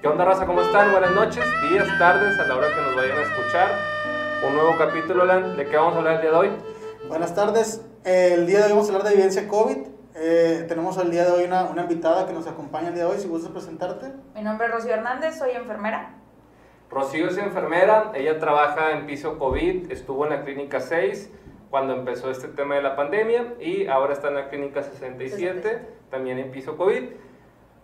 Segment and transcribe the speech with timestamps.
[0.00, 0.46] ¿Qué onda, raza?
[0.46, 0.90] ¿Cómo están?
[0.90, 3.68] Buenas noches, días, tardes, a la hora que nos vayan a escuchar.
[4.42, 5.54] Un nuevo capítulo, Alan.
[5.54, 6.50] ¿De qué vamos a hablar el día de hoy?
[7.08, 7.84] Buenas tardes.
[8.06, 9.76] Eh, el día de hoy vamos a hablar de evidencia COVID.
[10.14, 13.10] Eh, tenemos el día de hoy una, una invitada que nos acompaña el día de
[13.10, 13.18] hoy.
[13.18, 14.14] Si gustas presentarte.
[14.34, 16.14] Mi nombre es Rocío Hernández, soy enfermera.
[16.88, 21.30] Rocío es enfermera, ella trabaja en piso COVID, estuvo en la clínica 6
[21.68, 26.38] cuando empezó este tema de la pandemia y ahora está en la clínica 67, también
[26.38, 27.10] en piso COVID.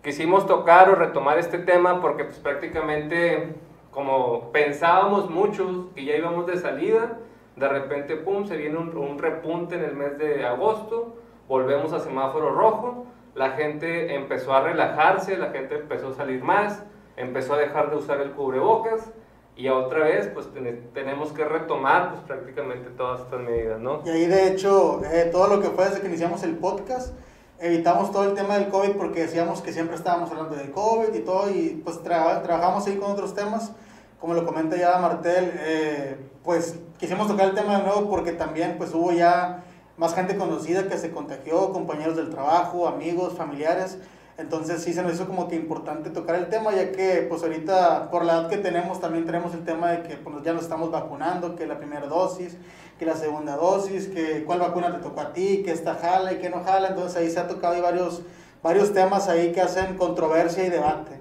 [0.03, 3.55] Quisimos tocar o retomar este tema porque pues prácticamente
[3.91, 7.19] como pensábamos muchos que ya íbamos de salida,
[7.55, 11.99] de repente pum, se viene un, un repunte en el mes de agosto, volvemos a
[11.99, 13.05] semáforo rojo,
[13.35, 16.83] la gente empezó a relajarse, la gente empezó a salir más,
[17.17, 19.11] empezó a dejar de usar el cubrebocas
[19.55, 24.01] y otra vez pues ten- tenemos que retomar pues prácticamente todas estas medidas, ¿no?
[24.05, 27.13] Y ahí, de hecho, eh, todo lo que fue desde que iniciamos el podcast,
[27.61, 31.19] evitamos todo el tema del COVID porque decíamos que siempre estábamos hablando del COVID y
[31.19, 33.71] todo, y pues tra- trabajamos ahí con otros temas.
[34.19, 38.75] Como lo comenta ya Martel, eh, pues quisimos tocar el tema de nuevo porque también
[38.77, 39.63] pues hubo ya
[39.97, 43.97] más gente conocida que se contagió, compañeros del trabajo, amigos, familiares.
[44.41, 48.09] Entonces sí se nos hizo como que importante tocar el tema, ya que pues ahorita
[48.09, 50.89] por la edad que tenemos también tenemos el tema de que pues, ya nos estamos
[50.89, 52.57] vacunando, que la primera dosis,
[52.97, 56.39] que la segunda dosis, que cuál vacuna te tocó a ti, que esta jala y
[56.39, 56.89] que no jala.
[56.89, 58.23] Entonces ahí se ha tocado ahí varios,
[58.63, 61.19] varios temas ahí que hacen controversia y debate.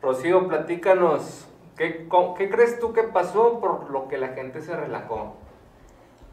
[0.00, 5.34] Rocío, platícanos, ¿qué, ¿qué crees tú que pasó por lo que la gente se relajó?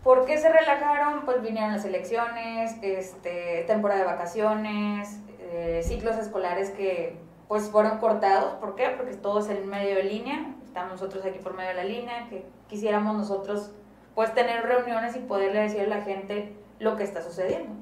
[0.06, 1.26] ¿Por qué se relajaron?
[1.26, 5.20] Pues vinieron las elecciones, este, temporada de vacaciones,
[5.52, 8.56] eh, ciclos escolares que pues fueron cortados.
[8.56, 8.90] ¿Por qué?
[8.98, 10.54] Porque todo es en medio de línea.
[10.68, 13.72] Estamos nosotros aquí por medio de la línea, que quisiéramos nosotros
[14.14, 17.74] pues tener reuniones y poderle decir a la gente lo que está sucediendo.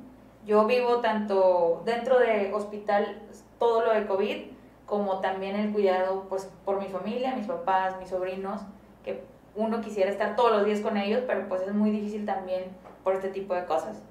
[0.46, 3.22] Yo vivo tanto dentro de hospital,
[3.60, 4.44] todo lo de COVID,
[4.86, 8.62] como también el cuidado pues por mi familia, mis papás, mis sobrinos,
[9.04, 9.24] que
[9.56, 12.66] uno quisiera estar todos los días con ellos, pero pues es muy difícil también
[13.04, 14.02] por este tipo de cosas.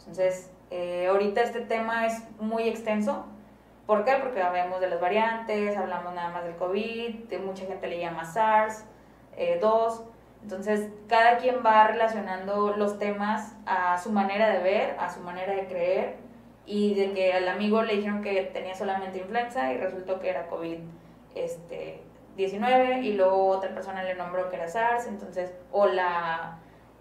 [0.00, 3.26] Entonces, eh, ahorita este tema es muy extenso.
[3.86, 4.12] ¿Por qué?
[4.22, 8.24] Porque hablamos de las variantes, hablamos nada más del COVID, de mucha gente le llama
[8.24, 8.84] SARS,
[9.36, 10.04] eh, 2.
[10.42, 15.54] Entonces, cada quien va relacionando los temas a su manera de ver, a su manera
[15.54, 16.16] de creer,
[16.66, 20.46] y de que al amigo le dijeron que tenía solamente influenza y resultó que era
[20.46, 20.78] COVID
[21.34, 22.00] este,
[22.36, 26.58] 19 y luego otra persona le nombró que era SARS, entonces, o la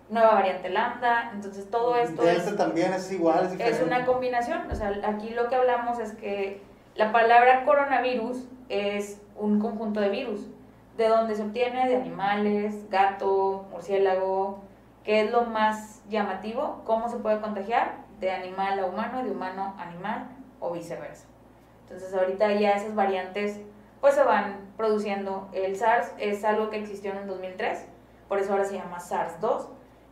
[0.09, 3.77] nueva variante lambda, entonces todo esto Delta es, también es igual, es diferente.
[3.77, 6.61] es una combinación, o sea, aquí lo que hablamos es que
[6.95, 10.47] la palabra coronavirus es un conjunto de virus,
[10.97, 14.59] de donde se obtiene de animales, gato, murciélago,
[15.03, 19.75] que es lo más llamativo, cómo se puede contagiar de animal a humano, de humano
[19.77, 20.27] a animal
[20.59, 21.25] o viceversa.
[21.83, 23.61] Entonces ahorita ya esas variantes
[24.01, 25.49] pues se van produciendo.
[25.53, 27.85] El SARS es algo que existió en el 2003,
[28.27, 29.67] por eso ahora se llama SARS-2,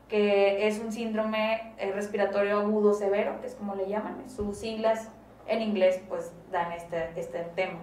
[0.08, 5.10] que es un síndrome eh, respiratorio agudo severo, que es como le llaman, sus siglas
[5.48, 7.80] en inglés pues dan este, este tema.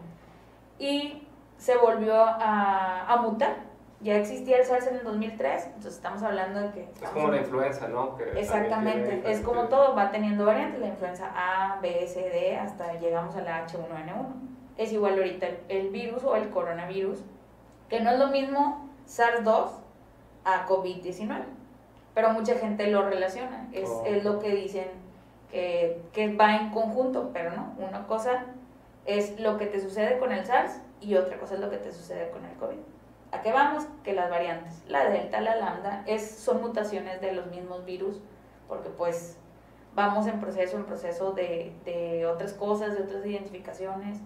[0.79, 1.27] Y
[1.57, 3.57] se volvió a, a mutar,
[4.01, 6.89] ya existía el SARS en el 2003, entonces estamos hablando de que...
[7.03, 8.17] Es como la influenza, ¿no?
[8.17, 12.57] Que Exactamente, es como diferentes- todo, va teniendo variantes, la influenza A, B, C, D,
[12.57, 14.27] hasta llegamos a la H1N1.
[14.77, 17.21] Es igual ahorita el, el virus o el coronavirus,
[17.89, 19.69] que no es lo mismo SARS-2
[20.45, 21.45] a COVID-19,
[22.15, 24.05] pero mucha gente lo relaciona, es, Oh.
[24.07, 24.87] es lo que dicen
[25.51, 28.47] que, que va en conjunto, pero no, una cosa
[29.07, 31.93] es lo que te sucede con el SARS y otra cosa es lo que te
[31.93, 32.79] sucede con el COVID.
[33.33, 33.85] ¿A qué vamos?
[34.05, 38.21] Que las variantes, la delta, la lambda, es, son mutaciones de los mismos virus,
[38.69, 39.37] porque pues
[39.95, 44.19] vamos en proceso, en proceso de, de otras cosas, de otras identificaciones,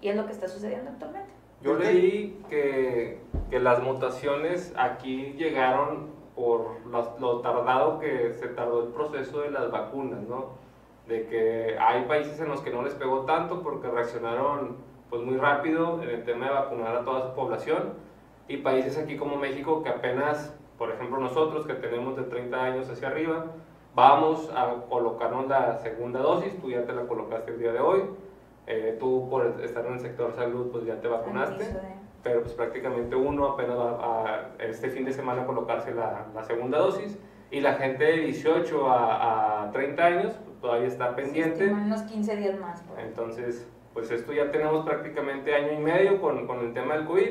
[0.00, 1.30] y es lo que está sucediendo actualmente.
[1.62, 3.20] Yo leí que,
[3.50, 9.50] que las mutaciones aquí llegaron por lo, lo tardado que se tardó el proceso de
[9.50, 10.50] las vacunas, ¿no?
[11.08, 14.76] De que hay países en los que no les pegó tanto porque reaccionaron
[15.10, 17.94] pues muy rápido en el tema de vacunar a toda su población
[18.46, 22.88] y países aquí como México que apenas, por ejemplo nosotros que tenemos de 30 años
[22.88, 23.46] hacia arriba,
[23.96, 28.02] vamos a colocarnos la segunda dosis, tú ya te la colocaste el día de hoy,
[28.66, 33.14] eh, tú por estar en el sector salud pues ya te vacunaste pero pues prácticamente
[33.16, 37.18] uno apenas va a, este fin de semana colocarse la, la segunda dosis
[37.50, 41.64] y la gente de 18 a, a 30 años pues, todavía está pendiente.
[41.64, 42.82] estiman unos 15 días más.
[42.96, 43.04] ahí.
[43.06, 47.30] Entonces, pues esto ya tenemos prácticamente año y medio con, con el tema del COVID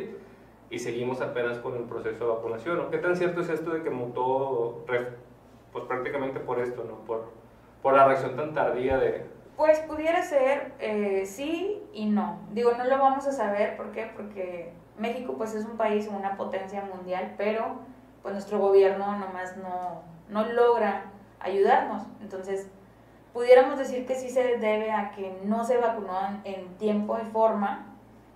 [0.69, 2.77] y seguimos apenas con el proceso de vacunación.
[2.77, 2.89] ¿no?
[2.89, 7.05] ¿Qué tan cierto es esto de que mutó pues prácticamente por esto, ¿no?
[7.05, 7.31] por,
[7.81, 9.25] por la reacción tan tardía de,
[9.57, 12.39] Pues pudiera ser eh, sí y no.
[12.51, 14.09] Digo, no lo vamos a saber, ¿por qué?
[14.15, 17.79] Porque México pues es un país, una potencia mundial, pero
[18.21, 21.05] pues nuestro gobierno nomás no, no logra
[21.39, 22.03] ayudarnos.
[22.21, 22.69] Entonces,
[23.33, 26.13] pudiéramos decir que sí se debe a que no se vacunó
[26.43, 27.95] en tiempo y forma,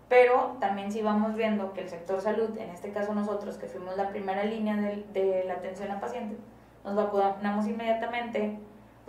[0.09, 3.95] pero también si vamos viendo que el sector salud, en este caso nosotros que fuimos
[3.95, 6.39] la primera línea de, de la atención a pacientes,
[6.83, 8.59] nos vacunamos inmediatamente,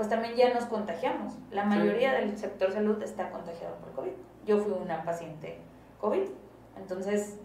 [0.03, 1.35] pues también ya nos contagiamos.
[1.53, 4.11] La mayoría del sector salud está contagiado por COVID.
[4.45, 5.59] Yo fui una paciente
[6.01, 6.25] COVID.
[6.77, 7.39] Entonces,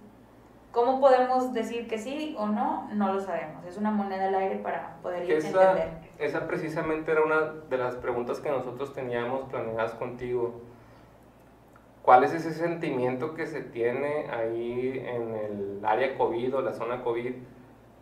[0.71, 2.89] ¿cómo podemos decir que sí o no?
[2.95, 3.63] No lo sabemos.
[3.68, 5.89] Es una moneda al aire para poder esa, entender.
[6.18, 10.59] Esa precisamente era una de las preguntas que nosotros teníamos planeadas contigo.
[12.01, 17.04] ¿Cuál es ese sentimiento que se tiene ahí en el área COVID o la zona
[17.04, 17.36] COVID?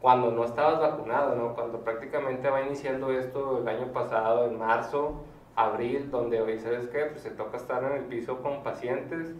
[0.05, 1.55] Cuando no estabas vacunado, ¿no?
[1.55, 5.23] Cuando prácticamente va iniciando esto el año pasado, en marzo,
[5.55, 7.05] abril, donde hoy, ¿sabes qué?
[7.05, 9.33] Pues se toca estar en el piso con pacientes.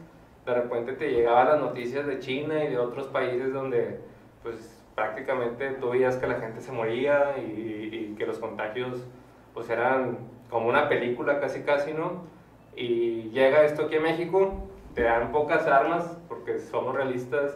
[0.43, 3.99] De repente te llegaban las noticias de China y de otros países donde,
[4.41, 9.05] pues prácticamente tú veías que la gente se moría y, y que los contagios,
[9.53, 10.17] pues eran
[10.49, 12.23] como una película casi casi, ¿no?
[12.75, 14.63] Y llega esto aquí a México,
[14.95, 17.55] te dan pocas armas, porque somos realistas,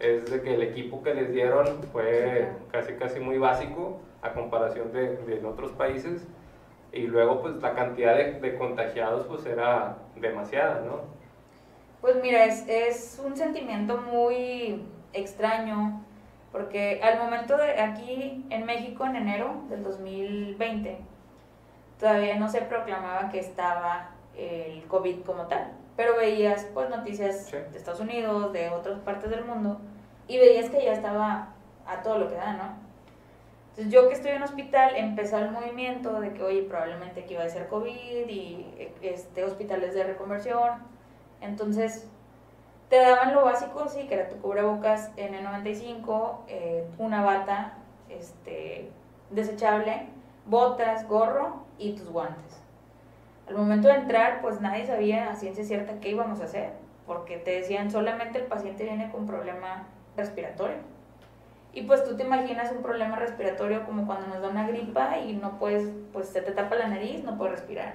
[0.00, 4.92] es de que el equipo que les dieron fue casi casi muy básico a comparación
[4.92, 6.26] de, de otros países.
[6.92, 11.02] Y luego pues la cantidad de, de, contagiados pues era demasiada, ¿no?
[12.00, 16.02] Pues mira, es, es un sentimiento muy extraño
[16.52, 20.98] porque al momento de aquí en México en enero del 2020
[22.00, 27.76] todavía no se proclamaba que estaba el COVID como tal pero veías pues noticias de
[27.76, 29.80] Estados Unidos, de otras partes del mundo,
[30.28, 31.48] y veías que ya estaba
[31.84, 32.74] a todo lo que da, ¿no?
[33.70, 37.42] Entonces yo que estoy en hospital, empezó el movimiento de que, oye, probablemente aquí iba
[37.42, 40.70] a ser COVID y este, hospitales de reconversión.
[41.40, 42.08] Entonces,
[42.88, 47.72] te daban lo básico, sí, que era tu cubrebocas N95, eh, una bata
[48.08, 48.88] este,
[49.30, 50.06] desechable,
[50.46, 52.57] botas, gorro y tus guantes.
[53.48, 56.72] Al momento de entrar, pues nadie sabía a ciencia cierta qué íbamos a hacer,
[57.06, 59.86] porque te decían solamente el paciente viene con problema
[60.16, 60.76] respiratorio.
[61.72, 65.32] Y pues tú te imaginas un problema respiratorio como cuando nos da una gripa y
[65.34, 67.94] no puedes, pues se te tapa la nariz, no puedes respirar.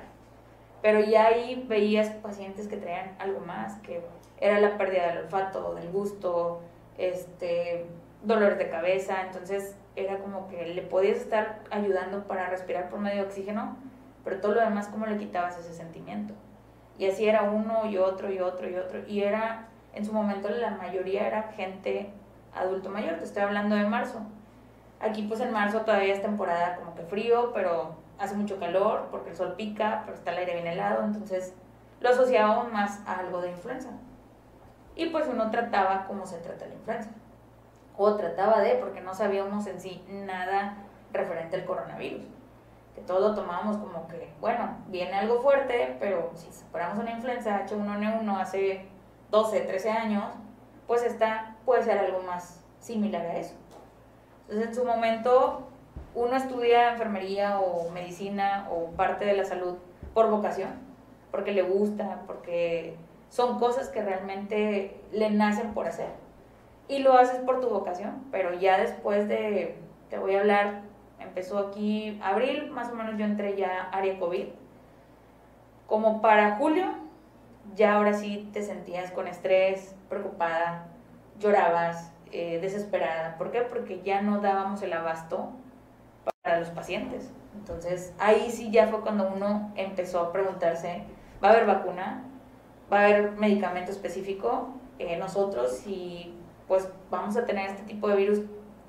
[0.82, 4.02] Pero ya ahí veías pacientes que traían algo más, que
[4.40, 6.62] era la pérdida del olfato, del gusto,
[6.98, 7.86] este,
[8.24, 13.22] dolores de cabeza, entonces era como que le podías estar ayudando para respirar por medio
[13.22, 13.78] de oxígeno,
[14.24, 16.34] pero todo lo demás, ¿cómo le quitabas ese sentimiento?
[16.98, 19.06] Y así era uno y otro y otro y otro.
[19.08, 22.12] Y era, en su momento la mayoría era gente
[22.56, 24.20] adulto mayor, te estoy hablando de marzo.
[25.00, 29.32] Aquí pues en marzo todavía es temporada como que frío, pero hace mucho calor porque
[29.32, 31.54] el sol pica, pero está el aire bien helado, entonces
[32.00, 33.90] lo asociábamos más a algo de influenza.
[34.96, 37.10] Y pues uno trataba como se trata la influenza.
[37.98, 40.78] O trataba de, porque no sabíamos en sí nada
[41.12, 42.33] referente al coronavirus
[42.96, 47.66] que todos lo tomábamos como que, bueno, viene algo fuerte, pero si superamos una influenza
[47.66, 48.86] H1N1 hace
[49.32, 50.26] 12, 13 años,
[50.88, 53.56] pues esta puede ser algo más similar a eso.
[54.44, 55.68] Entonces, en su momento,
[56.14, 59.78] uno estudia enfermería o medicina o parte de la salud
[60.14, 60.70] por vocación,
[61.32, 62.96] porque le gusta, porque
[63.30, 66.10] son cosas que realmente le nacen por hacer.
[66.88, 69.80] Y lo haces por tu vocación, pero ya después de,
[70.10, 70.82] te voy a hablar
[71.34, 74.50] empezó aquí abril, más o menos yo entré ya área COVID.
[75.88, 76.86] Como para julio,
[77.76, 80.86] ya ahora sí te sentías con estrés, preocupada,
[81.40, 83.36] llorabas, eh, desesperada.
[83.40, 83.62] ¿Por qué?
[83.62, 85.50] Porque ya no dábamos el abasto
[86.44, 87.32] para los pacientes.
[87.56, 91.04] Entonces ahí sí ya fue cuando uno empezó a preguntarse,
[91.44, 92.26] ¿va a haber vacuna?
[92.92, 94.70] ¿Va a haber medicamento específico?
[95.00, 96.38] Eh, nosotros, si
[96.68, 98.42] pues vamos a tener este tipo de virus,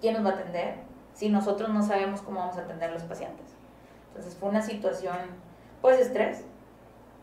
[0.02, 0.93] ¿quién nos va a atender?
[1.14, 3.46] Si nosotros no sabemos cómo vamos a atender a los pacientes.
[4.08, 5.16] Entonces fue una situación,
[5.80, 6.44] pues, estrés.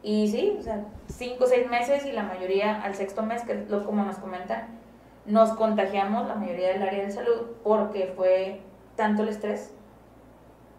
[0.04, 3.54] Y sí, o sea, cinco o seis meses y la mayoría al sexto mes, que
[3.54, 4.80] es lo como nos comentan,
[5.26, 8.62] nos contagiamos, la mayoría del área de salud, porque fue
[8.96, 9.72] tanto el estrés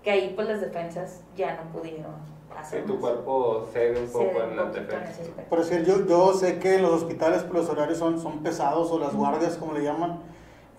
[0.03, 2.13] que ahí pues las defensas ya no pudieron
[2.59, 2.83] hacer.
[2.83, 5.29] Y tu cuerpo cede un poco en las defensas.
[5.49, 8.99] Por decir, yo, yo sé que los hospitales pues, los horarios son, son pesados o
[8.99, 10.19] las guardias, como le llaman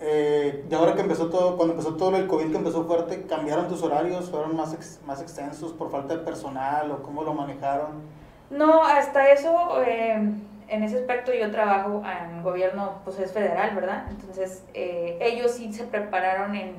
[0.05, 3.69] eh, y ahora que empezó todo, cuando empezó todo el COVID que empezó fuerte, ¿cambiaron
[3.69, 4.29] tus horarios?
[4.29, 8.01] ¿Fueron más, más extensos por falta de personal o cómo lo manejaron?
[8.50, 10.29] No, hasta eso, eh,
[10.67, 14.07] en ese aspecto yo trabajo en gobierno, pues es federal, ¿verdad?
[14.10, 16.75] Entonces, eh, ellos sí se prepararon en...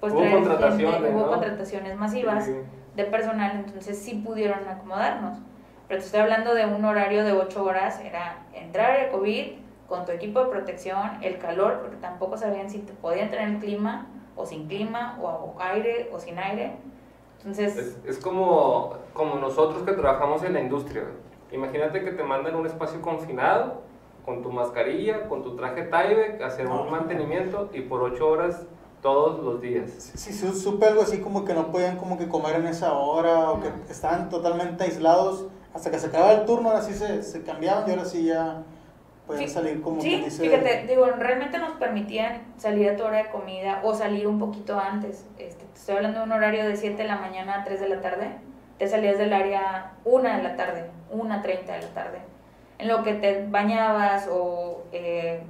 [0.00, 5.38] Pues, hubo contrataciones, hubo contrataciones masivas de personal, entonces sí pudieron acomodarnos.
[5.86, 9.52] Pero te estoy hablando de un horario de 8 horas, era entrar a COVID
[9.92, 14.06] con tu equipo de protección, el calor, porque tampoco sabían si te podían tener clima
[14.34, 16.76] o sin clima, o aire o sin aire.
[17.36, 17.76] Entonces...
[17.76, 21.04] Es, es como, como nosotros que trabajamos en la industria.
[21.50, 23.82] Imagínate que te mandan un espacio confinado,
[24.24, 28.62] con tu mascarilla, con tu traje Tyvek, hacer un mantenimiento y por 8 horas
[29.02, 29.90] todos los días.
[29.90, 33.50] Sí, sí, supe algo así como que no podían como que comer en esa hora
[33.50, 37.42] o que estaban totalmente aislados hasta que se acababa el turno, ahora sí se, se
[37.42, 38.62] cambiaban y ahora sí ya
[39.32, 40.42] podían salir como sí, dice...
[40.42, 44.78] fíjate, digo, realmente nos permitían salir a tu hora de comida o salir un poquito
[44.78, 45.26] antes.
[45.38, 47.88] Este, te estoy hablando de un horario de 7 de la mañana a 3 de
[47.88, 48.30] la tarde.
[48.78, 52.18] Te salías del área 1 de la tarde, 1.30 de la tarde.
[52.78, 55.42] En lo que te bañabas o eh,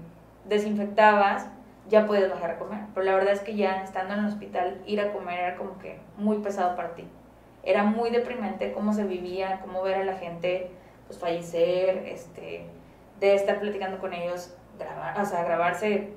[0.45, 1.47] desinfectabas,
[1.89, 2.81] ya puedes bajar a comer.
[2.95, 5.79] Pero la verdad es que ya estando en el hospital, ir a comer era como
[5.79, 7.05] que muy pesado para ti.
[7.63, 10.71] Era muy deprimente cómo se vivía, cómo ver a la gente
[11.07, 12.67] pues fallecer, este,
[13.27, 16.13] de estar platicando con ellos, grabar, o sea, grabarse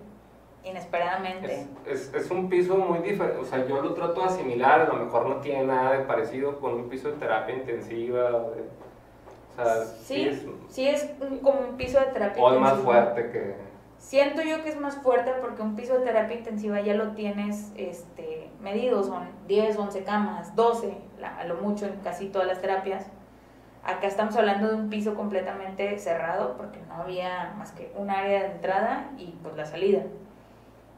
[0.64, 1.68] inesperadamente.
[1.86, 4.86] Es, es, es un piso muy diferente, o sea, yo lo trato de asimilar, a
[4.86, 8.62] lo mejor no tiene nada de parecido con un piso de terapia intensiva, o, de,
[8.62, 12.52] o sea, sí, sí, es, sí es como un piso de terapia o intensiva.
[12.52, 16.06] O es más fuerte que Siento yo que es más fuerte porque un piso de
[16.06, 21.88] terapia intensiva ya lo tienes este, medido, son 10, 11 camas, 12, a lo mucho
[21.88, 23.08] en casi todas las terapias.
[23.86, 28.42] Acá estamos hablando de un piso completamente cerrado porque no había más que un área
[28.42, 30.02] de entrada y pues la salida,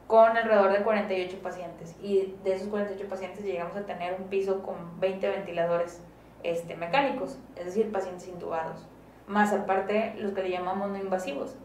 [0.08, 1.96] con alrededor de 48 pacientes.
[2.02, 6.02] Y de esos 48 pacientes llegamos a tener un piso con 20 ventiladores
[6.44, 8.88] este, mecánicos, es decir, pacientes intubados,
[9.28, 11.58] más aparte los que le llamamos no invasivos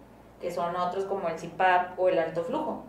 [0.43, 2.83] que son otros como el CIPAP o el alto flujo.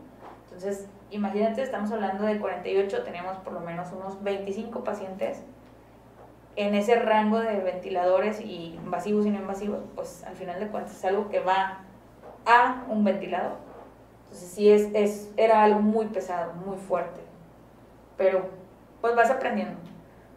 [0.46, 5.44] Entonces, imagínate, estamos hablando de 48, tenemos por lo menos unos 25 pacientes
[6.56, 10.96] en ese rango de ventiladores y invasivos y no invasivos, pues al final de cuentas
[10.96, 11.80] es algo que va
[12.46, 13.58] a un ventilador.
[14.26, 17.22] Entonces sí es, es, era algo muy pesado, muy fuerte.
[18.18, 18.46] Pero
[19.02, 19.76] pues vas aprendiendo,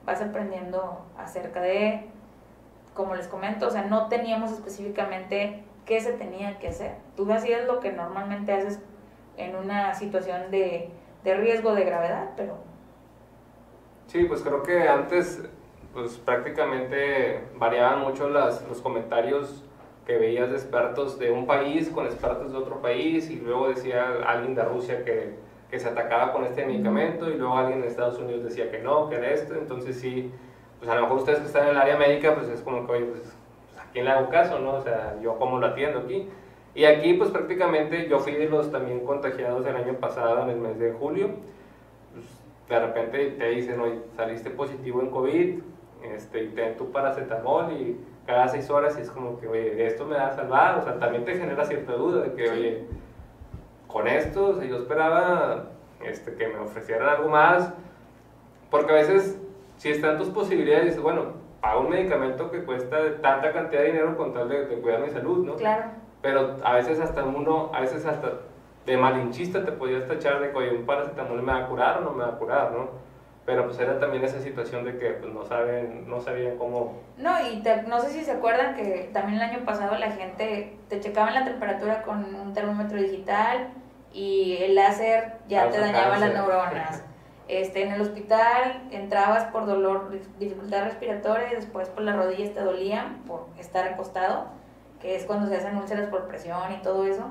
[0.04, 2.06] vas aprendiendo acerca de,
[2.94, 6.96] como les comento, o sea, no teníamos específicamente qué se tenía que hacer.
[7.16, 8.80] Tú hacías lo que normalmente haces
[9.36, 10.90] en una situación de,
[11.24, 12.56] de riesgo de gravedad, pero...
[14.06, 15.42] Sí, pues creo que antes
[15.96, 19.64] pues prácticamente variaban mucho las, los comentarios
[20.06, 24.04] que veías de expertos de un país con expertos de otro país y luego decía
[24.26, 25.34] alguien de Rusia que,
[25.70, 29.08] que se atacaba con este medicamento y luego alguien de Estados Unidos decía que no,
[29.08, 30.30] que era esto, entonces sí,
[30.78, 32.92] pues a lo mejor ustedes que están en el área médica pues es como que,
[32.92, 33.34] oye, pues
[33.94, 34.74] quién le hago caso, ¿no?
[34.74, 36.28] O sea, yo cómo lo atiendo aquí.
[36.74, 40.58] Y aquí, pues prácticamente yo fui de los también contagiados el año pasado, en el
[40.58, 41.30] mes de julio.
[42.12, 42.26] Pues,
[42.68, 45.60] de repente te dicen, oye, saliste positivo en COVID,
[46.02, 50.04] este, y ten tu paracetamol y cada seis horas y es como que, oye, esto
[50.04, 50.78] me va a salvar.
[50.78, 52.84] O sea, también te genera cierta duda de que, oye,
[53.86, 55.66] con esto, o yo esperaba
[56.04, 57.72] este, que me ofrecieran algo más,
[58.70, 59.40] porque a veces,
[59.76, 64.32] si están tus posibilidades, bueno, pago un medicamento que cuesta tanta cantidad de dinero con
[64.32, 65.54] tal de, cuidar mi salud, ¿no?
[65.54, 65.84] Claro.
[66.20, 68.32] Pero a veces hasta uno, a veces hasta
[68.84, 72.00] de malinchista te podías tachar de que oye, un paracetamol me va a curar o
[72.02, 72.88] no me va a curar, ¿no?
[73.46, 77.00] Pero pues era también esa situación de que pues, no, saben, no sabían cómo...
[77.16, 80.98] No, y no sé si se acuerdan que también el año pasado la gente te
[80.98, 83.68] checaban la temperatura con un termómetro digital
[84.12, 87.02] y el láser ya te dañaba las neuronas.
[87.48, 90.10] Este, en el hospital entrabas por dolor,
[90.40, 94.48] dificultad respiratoria y después por las rodillas te dolían por estar acostado,
[95.00, 97.22] que es cuando se hacen úlceras por presión y todo eso.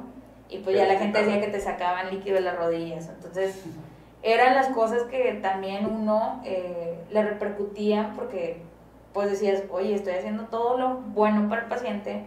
[0.48, 3.10] Y pues ya la gente decía que te sacaban líquido de las rodillas.
[3.10, 3.62] Entonces,
[4.26, 8.60] eran las cosas que también uno eh, le repercutían porque
[9.14, 12.26] pues decías, oye, estoy haciendo todo lo bueno para el paciente.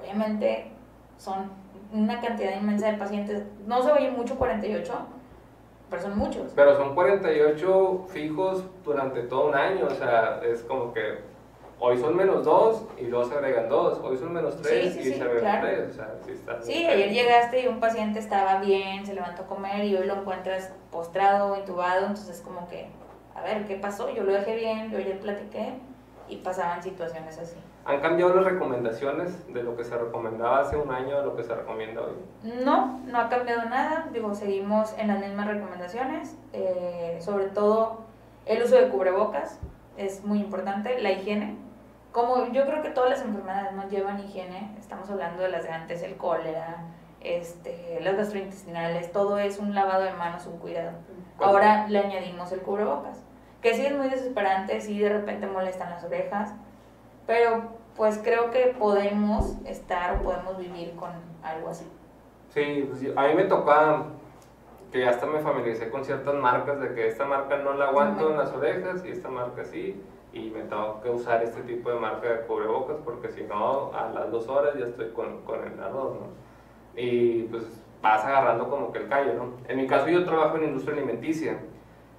[0.00, 0.72] Obviamente
[1.18, 1.50] son
[1.92, 3.42] una cantidad inmensa de pacientes.
[3.66, 4.92] No se oye mucho 48,
[5.90, 6.52] pero son muchos.
[6.56, 11.18] Pero son 48 fijos durante todo un año, o sea, es como que
[11.78, 15.22] hoy son menos 2 y luego se agregan 2, hoy son menos 3 y se
[15.22, 16.62] agregan 3, o sea, sí está.
[16.62, 20.14] Sí, ayer llegaste y un paciente estaba bien, se levantó a comer y hoy lo
[20.14, 22.88] encuentras postrado, intubado, entonces como que,
[23.34, 24.10] a ver, ¿qué pasó?
[24.10, 25.74] Yo lo dejé bien, yo ayer platiqué
[26.28, 27.56] y pasaban situaciones así.
[27.84, 31.44] ¿Han cambiado las recomendaciones de lo que se recomendaba hace un año a lo que
[31.44, 32.14] se recomienda hoy?
[32.64, 34.08] No, no ha cambiado nada.
[34.12, 36.36] Digo, seguimos en las mismas recomendaciones.
[36.52, 38.00] Eh, sobre todo
[38.44, 39.60] el uso de cubrebocas
[39.96, 41.56] es muy importante, la higiene.
[42.16, 45.68] Como yo creo que todas las enfermedades no llevan higiene, estamos hablando de las de
[45.68, 46.78] antes, el cólera,
[47.20, 50.92] este, las gastrointestinales, todo es un lavado de manos, un cuidado.
[51.38, 53.22] Ahora le añadimos el cubrebocas,
[53.60, 56.54] que sí es muy desesperante, sí de repente molestan las orejas,
[57.26, 61.10] pero pues creo que podemos estar o podemos vivir con
[61.42, 61.86] algo así.
[62.48, 64.06] Sí, pues, a mí me tocaba
[64.90, 68.38] que hasta me familiaricé con ciertas marcas, de que esta marca no la aguanto en
[68.38, 70.02] las orejas y esta marca sí,
[70.36, 74.10] y me tengo que usar este tipo de marca de cubrebocas porque si no, a
[74.10, 76.26] las dos horas ya estoy con, con el arroz, ¿no?
[77.00, 77.64] Y pues
[78.02, 79.52] vas agarrando como que el callo, ¿no?
[79.68, 81.58] En mi caso yo trabajo en industria alimenticia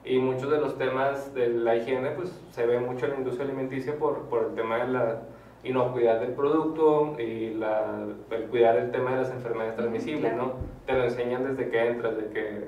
[0.03, 3.45] y muchos de los temas de la higiene pues se ve mucho en la industria
[3.45, 5.21] alimenticia por, por el tema de la
[5.63, 10.53] inocuidad del producto y la, el cuidar el tema de las enfermedades transmisibles, ¿no?
[10.85, 12.67] Te lo enseñan desde que entras, de que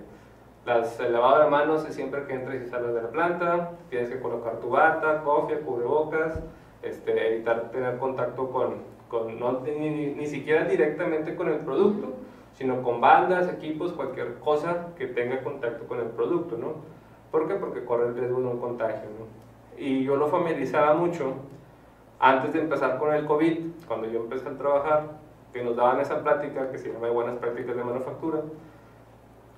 [0.69, 4.09] las, el lavado de manos es siempre que entres y sales de la planta, tienes
[4.09, 6.39] que colocar tu bata, cofia, cubrebocas,
[6.83, 8.75] este, evitar tener contacto con,
[9.09, 12.09] con no, ni, ni, siquiera directamente con el producto,
[12.53, 16.75] sino con bandas, equipos, cualquier cosa que tenga contacto con el producto, ¿no?
[17.31, 17.55] ¿Por qué?
[17.55, 19.25] Porque corre el riesgo de un contagio, ¿no?
[19.83, 21.33] Y yo lo familiarizaba mucho
[22.19, 23.57] antes de empezar con el COVID,
[23.87, 25.03] cuando yo empecé a trabajar,
[25.51, 28.41] que nos daban esa plática que se llama Buenas Prácticas de Manufactura,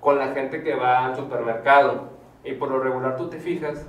[0.01, 2.09] con la gente que va al supermercado.
[2.43, 3.87] Y por lo regular tú te fijas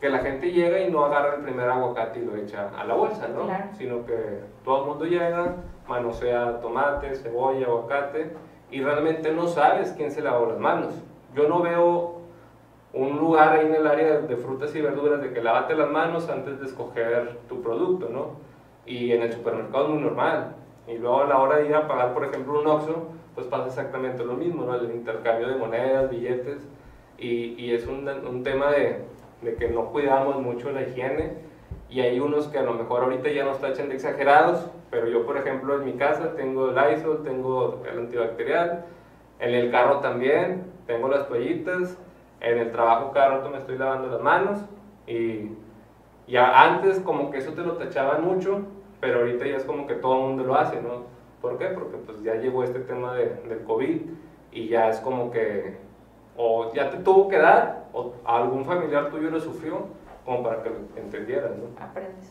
[0.00, 2.94] que la gente llega y no agarra el primer aguacate y lo echa a la
[2.94, 3.48] bolsa, ¿no?
[3.76, 5.56] Sino que todo el mundo llega,
[5.88, 8.36] manosea tomate, cebolla, aguacate,
[8.70, 10.94] y realmente no sabes quién se lavó las manos.
[11.34, 12.18] Yo no veo
[12.92, 16.28] un lugar ahí en el área de frutas y verduras de que lavate las manos
[16.28, 18.36] antes de escoger tu producto, ¿no?
[18.86, 20.54] Y en el supermercado es muy normal.
[20.86, 23.08] Y luego a la hora de ir a pagar, por ejemplo, un Oxxo,
[23.38, 24.74] pues pasa exactamente lo mismo, ¿no?
[24.74, 26.66] El intercambio de monedas, billetes,
[27.18, 29.04] y, y es un, un tema de,
[29.42, 31.34] de, que no cuidamos mucho la higiene,
[31.88, 35.24] y hay unos que a lo mejor ahorita ya nos tachan de exagerados, pero yo,
[35.24, 38.86] por ejemplo, en mi casa tengo el Lysol, tengo el antibacterial,
[39.38, 41.96] en el carro también, tengo las toallitas,
[42.40, 44.58] en el trabajo cada rato me estoy lavando las manos
[45.06, 45.52] y
[46.26, 48.62] ya antes como que eso te lo tachaban mucho,
[49.00, 51.17] pero ahorita ya es como que todo el mundo lo hace, ¿no?
[51.40, 51.66] ¿Por qué?
[51.66, 54.00] Porque pues ya llegó este tema de, del COVID
[54.52, 55.76] y ya es como que
[56.36, 59.86] o ya te tuvo que dar o algún familiar tuyo lo sufrió
[60.24, 61.82] como para que lo entendieras, ¿no?
[61.82, 62.30] Aprendes.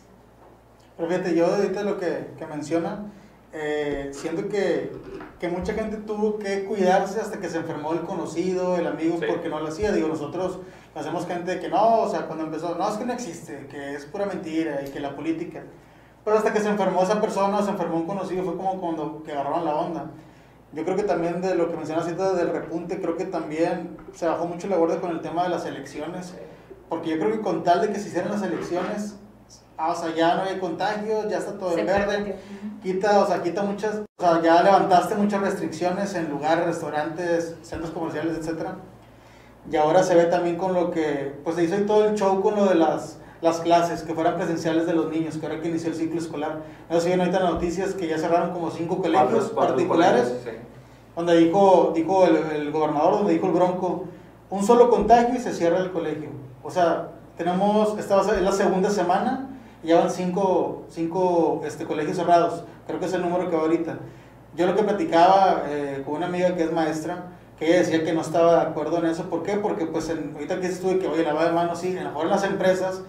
[0.96, 3.06] Pero fíjate, yo ahorita lo que, que menciona,
[3.54, 4.92] eh, siento que,
[5.40, 9.50] que, mucha gente tuvo que cuidarse hasta que se enfermó el conocido, el amigo, porque
[9.50, 9.92] no lo hacía.
[9.92, 10.60] Digo, nosotros
[10.96, 14.06] hacemos gente que no, o sea, cuando empezó, no, es que no existe, que es
[14.06, 15.64] pura mentira y que la política.
[16.28, 19.32] Pero hasta que se enfermó esa persona, se enfermó un conocido, fue como cuando que
[19.32, 20.08] agarraron la onda.
[20.74, 24.28] Yo creo que también de lo que mencionas ahorita del repunte, creo que también se
[24.28, 26.36] bajó mucho la guardia con el tema de las elecciones.
[26.90, 29.16] Porque yo creo que con tal de que se hicieran las elecciones,
[29.78, 32.38] ah, o sea, ya no hay contagios, ya está todo en verde.
[32.84, 37.92] Quita, o sea, quita muchas, o sea, ya levantaste muchas restricciones en lugares, restaurantes, centros
[37.92, 38.76] comerciales, etcétera.
[39.72, 42.58] Y ahora se ve también con lo que, pues se hizo todo el show con
[42.58, 45.90] lo de las, las clases, que fueran presenciales de los niños, que ahora que inició
[45.90, 46.62] el ciclo escolar.
[46.90, 50.34] No sé si ahorita las noticias que ya cerraron como cinco colegios particulares,
[51.16, 54.06] donde dijo, dijo el, el gobernador, donde dijo el bronco,
[54.50, 56.30] un solo contagio y se cierra el colegio.
[56.64, 59.50] O sea, tenemos, esta ser la segunda semana
[59.84, 64.00] ya van cinco, cinco este, colegios cerrados, creo que es el número que va ahorita.
[64.56, 67.28] Yo lo que platicaba eh, con una amiga que es maestra,
[67.60, 69.54] que ella decía que no estaba de acuerdo en eso, ¿por qué?
[69.58, 72.26] Porque pues en, ahorita que estuve que oye, lavar de manos, sí, a lo mejor
[72.26, 73.02] en las empresas,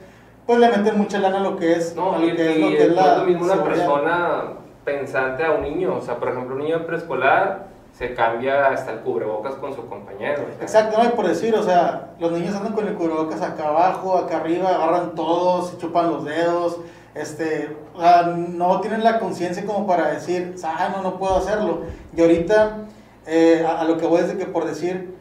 [0.48, 2.58] pues le meten mucha lana a lo que es, no, a lo y, que es,
[2.58, 4.44] lo que es la lo mismo una persona
[4.82, 9.00] pensante a un niño, o sea, por ejemplo, un niño preescolar se cambia hasta el
[9.00, 10.46] cubrebocas con su compañero.
[10.58, 14.38] Exacto, no, por decir, o sea, los niños andan con el cubrebocas acá abajo, acá
[14.38, 16.78] arriba, agarran todos, se chupan los dedos,
[17.14, 21.82] este, o sea, no tienen la conciencia como para decir, ah, no, no puedo hacerlo.
[22.16, 22.86] Y ahorita,
[23.26, 25.14] eh, a, a, lo que voy es de que por decir,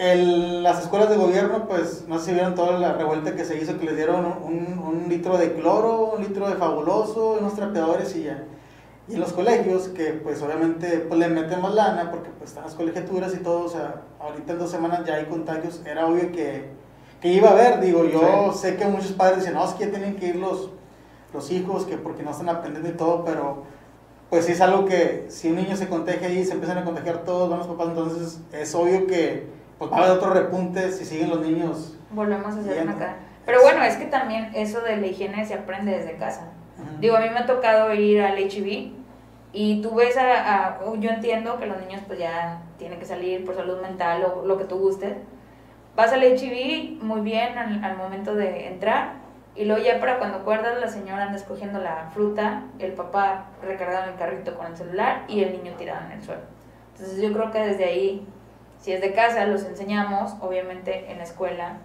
[0.00, 3.60] el, las escuelas de gobierno, pues, no sé si vieron toda la revuelta que se
[3.60, 8.16] hizo, que les dieron un, un litro de cloro, un litro de fabuloso, unos trapeadores
[8.16, 8.42] y ya.
[9.08, 12.64] Y en los colegios, que pues obviamente pues, le meten más lana porque pues están
[12.64, 16.32] las colegiaturas y todo, o sea, ahorita en dos semanas ya hay contagios, era obvio
[16.32, 16.70] que,
[17.20, 20.16] que iba a haber, digo, yo sé que muchos padres dicen, no, es que tienen
[20.16, 20.70] que ir los,
[21.34, 23.64] los hijos, que porque no están aprendiendo y todo, pero
[24.30, 27.18] pues sí es algo que si un niño se contagia y se empiezan a contagiar
[27.24, 31.06] todos, van los papás, entonces es obvio que pues va a haber otro repunte si
[31.06, 31.96] siguen los niños.
[32.10, 33.16] Volvemos a hacer una cara.
[33.46, 36.50] Pero bueno, es que también eso de la higiene se aprende desde casa.
[36.76, 37.00] Uh -huh.
[37.00, 38.92] Digo, a mí me ha tocado ir al HIV
[39.54, 43.42] y tú ves a, a, yo entiendo que los niños pues ya tienen que salir
[43.46, 45.16] por salud mental o lo que tú gustes.
[45.96, 49.14] Vas al HIV muy bien al, al, momento de entrar
[49.56, 54.04] y luego ya para cuando acuerdas la señora anda escogiendo la fruta, el papá recargado
[54.04, 56.42] en el carrito con el celular y el niño tirado en el suelo.
[56.92, 58.26] Entonces yo creo que desde ahí,
[58.80, 61.76] si es de casa, los enseñamos, obviamente en la escuela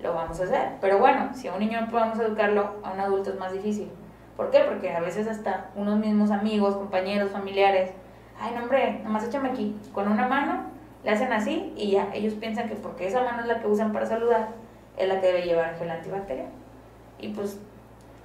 [0.00, 0.68] lo vamos a hacer.
[0.80, 3.90] Pero bueno, si a un niño no podemos educarlo, a un adulto es más difícil.
[4.36, 4.60] ¿Por qué?
[4.60, 7.90] Porque a veces hasta unos mismos amigos, compañeros, familiares,
[8.40, 10.64] ay, no, hombre, nomás échame aquí, con una mano,
[11.04, 13.92] le hacen así y ya, ellos piensan que porque esa mano es la que usan
[13.92, 14.48] para saludar,
[14.96, 16.48] es la que debe llevar gel antibacterial.
[17.18, 17.60] Y pues,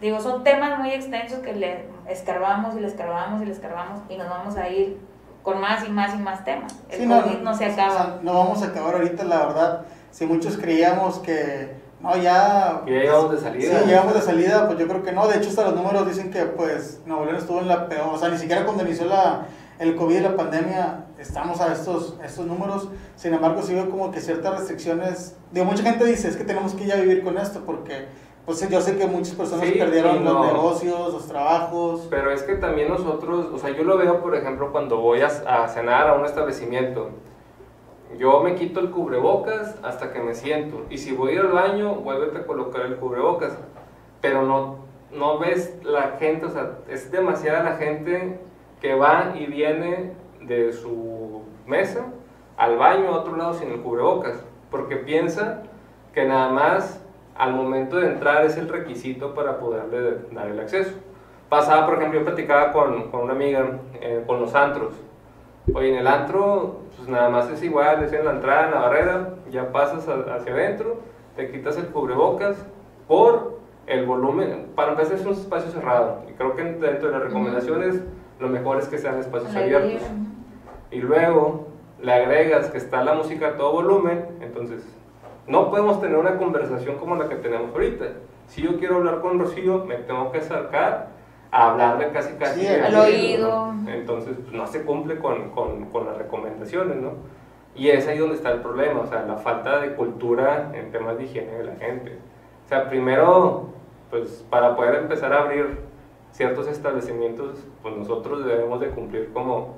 [0.01, 4.17] digo, son temas muy extensos que le escarbamos y le escarbamos y le escarbamos y
[4.17, 4.97] nos vamos a ir
[5.43, 6.75] con más y más y más temas.
[6.89, 8.19] El COVID no, se acaba.
[8.21, 9.81] no vamos a acabar ahorita, la verdad.
[10.11, 12.81] Si muchos creíamos que no, ya.
[12.85, 13.79] ya llegamos de salida.
[13.79, 15.27] Sí, llegamos de salida, pues yo creo que no.
[15.27, 18.13] De hecho, hasta los números dicen que, pues, Nuevo León estuvo en la peor.
[18.13, 19.47] O sea, ni siquiera cuando inició la,
[19.79, 22.89] el COVID y la pandemia, estamos a estos, estos números.
[23.17, 25.35] Sin embargo, sí veo como que ciertas restricciones.
[25.51, 28.07] Digo, mucha gente dice, es que tenemos que ya vivir con esto, porque,
[28.45, 32.07] pues, yo sé que muchas personas perdieron los negocios, los trabajos.
[32.09, 35.27] Pero es que también nosotros, o sea, yo lo veo, por ejemplo, cuando voy a,
[35.27, 37.09] a cenar a un establecimiento
[38.17, 40.85] yo me quito el cubrebocas hasta que me siento.
[40.89, 43.57] Y si voy al baño, vuélvete a colocar el cubrebocas.
[44.21, 44.77] Pero no,
[45.11, 48.39] no ves la gente, o sea, es demasiada la gente
[48.81, 52.05] que va y viene de su mesa
[52.57, 54.43] al baño a otro lado sin el cubrebocas.
[54.71, 55.63] Porque piensa
[56.13, 57.05] que nada más
[57.39, 60.91] al momento de entrar es el requisito para poderle dar el acceso.
[61.47, 64.93] Pasaba, por ejemplo, yo platicaba con, con una amiga eh, con los antros.
[65.73, 68.79] Oye, en el antro pues nada más es igual, es en la entrada, en la
[68.81, 70.97] barrera, ya pasas hacia adentro,
[71.37, 72.57] te quitas el cubrebocas
[73.07, 74.67] por el volumen.
[74.75, 78.01] Para empezar es un espacio cerrado y creo que dentro de las recomendaciones
[78.37, 80.01] lo mejor es que sean espacios abiertos.
[80.91, 81.67] Y luego
[82.01, 84.83] le agregas que está la música a todo volumen, entonces
[85.49, 88.05] no podemos tener una conversación como la que tenemos ahorita.
[88.45, 91.09] Si yo quiero hablar con Rocío, me tengo que acercar
[91.51, 93.73] a hablarle casi casi al oído.
[93.87, 97.13] Entonces pues, no se cumple con, con, con, las recomendaciones, ¿no?
[97.75, 101.17] Y es ahí donde está el problema, o sea, la falta de cultura en temas
[101.17, 102.17] de higiene de la gente.
[102.65, 103.69] O sea, primero,
[104.11, 105.79] pues para poder empezar a abrir
[106.31, 109.77] ciertos establecimientos, pues nosotros debemos de cumplir como,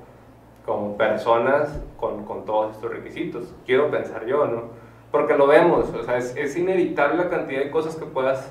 [0.66, 3.54] como personas con, con todos estos requisitos.
[3.66, 4.81] Quiero pensar yo, ¿no?
[5.12, 8.50] Porque lo vemos, o sea, es, es inevitable la cantidad de cosas que puedas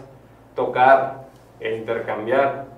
[0.55, 2.71] tocar e intercambiar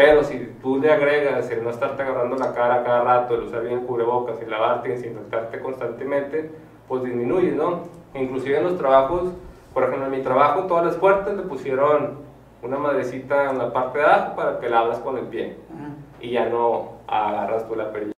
[0.00, 3.62] pero si tú le agregas el no estarte agarrando la cara cada rato, el usar
[3.62, 6.50] bien el cubrebocas y lavarte y desinfectarte constantemente,
[6.88, 7.80] pues disminuye, ¿no?
[8.14, 9.30] Inclusive en los trabajos,
[9.74, 12.18] por ejemplo, en mi trabajo todas las puertas le pusieron
[12.62, 15.58] una madrecita en la parte de abajo para que la abras con el pie
[16.18, 18.12] y ya no agarras tú la perilla.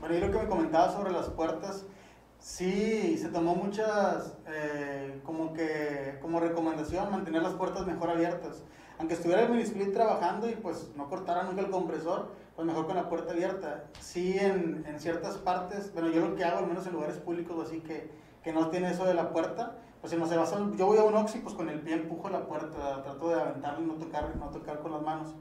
[0.00, 1.86] Bueno, y lo que me comentaba sobre las puertas,
[2.42, 8.62] sí, se tomó muchas, eh, como que, como recomendación, mantener las puertas mejor abiertas
[9.02, 12.94] aunque estuviera el mini-split trabajando y pues no cortara nunca el compresor, pues mejor con
[12.94, 13.82] la puerta abierta.
[13.98, 17.66] Sí, en, en, ciertas partes, bueno, yo lo que hago, al menos en lugares públicos
[17.66, 18.12] así que,
[18.44, 21.02] que no tiene eso de la puerta, pues si no se va yo voy a
[21.02, 24.36] un oxi, pues con el pie empujo la puerta, trato de aventarlo y no tocar,
[24.36, 25.34] no tocar con las manos.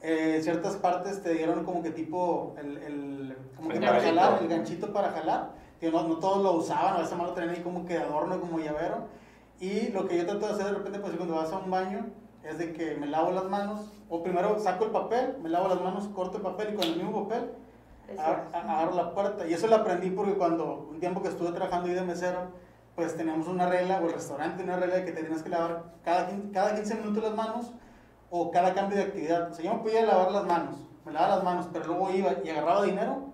[0.00, 4.48] Eh, ciertas partes te dieron como que tipo el, el como que para jalar, el
[4.48, 7.60] ganchito para jalar, que no, no todos lo usaban, a veces más lo tenían ahí
[7.60, 9.08] como que adorno, como llavero.
[9.58, 12.06] Y lo que yo trato de hacer de repente, pues cuando vas a un baño,
[12.44, 15.80] es de que me lavo las manos, o primero saco el papel, me lavo las
[15.80, 17.50] manos, corto el papel y con el mismo papel
[18.16, 19.44] agarro la puerta.
[19.48, 22.52] Y eso lo aprendí porque cuando un tiempo que estuve trabajando ahí de mesero,
[22.94, 25.94] pues teníamos una regla, o el restaurante una regla de que te tienes que lavar
[26.04, 27.72] cada, cada 15 minutos las manos
[28.30, 29.50] o cada cambio de actividad.
[29.50, 32.34] O sea, yo me podía lavar las manos, me lavaba las manos, pero luego iba
[32.44, 33.31] y agarraba dinero,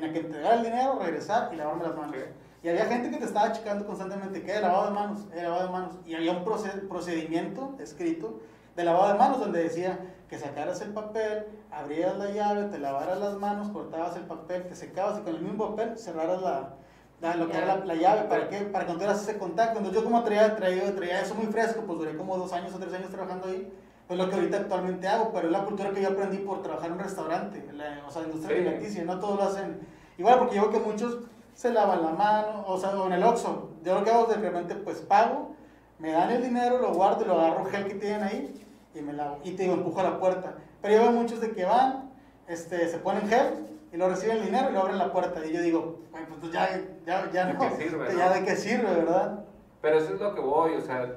[0.00, 2.16] tenía que entregar el dinero, regresar y lavarme las manos.
[2.62, 5.66] Y había gente que te estaba checando constantemente que era lavado de manos, era lavado
[5.66, 5.92] de manos.
[6.04, 8.40] Y había un procedimiento escrito
[8.74, 13.18] de lavado de manos donde decía que sacaras el papel, abrías la llave, te lavaras
[13.18, 17.48] las manos, cortabas el papel, te secabas y con el mismo papel cerraras la, lo
[17.48, 18.58] que era la, llave, ¿para qué?
[18.62, 19.78] Para que no tuvieras ese contacto.
[19.78, 22.78] Entonces yo como traía, traía, traía eso muy fresco, pues duré como dos años o
[22.78, 23.72] tres años trabajando ahí,
[24.06, 26.86] pues lo que ahorita actualmente hago, pero es la cultura que yo aprendí por trabajar
[26.86, 27.64] en un restaurante,
[28.06, 29.80] o sea, industria alimenticia, no todos lo hacen
[30.16, 31.18] igual, porque yo veo que muchos
[31.54, 33.70] se lavan la mano, o sea, o en el Oxxo.
[33.82, 35.54] Yo lo que hago es de repente pues pago,
[35.98, 39.12] me dan el dinero, lo guardo y lo agarro gel que tienen ahí y me
[39.12, 39.38] lavo.
[39.42, 40.54] Y te digo, empujo a la puerta.
[40.82, 42.10] Pero yo veo muchos de que van,
[42.46, 45.44] este, se ponen gel y lo reciben el dinero y lo abren la puerta.
[45.46, 46.00] Y yo digo,
[46.40, 49.44] pues ya, ya, ya no, sirve, ya de qué sirve, ¿verdad?
[49.80, 51.16] Pero eso es lo que voy, o sea,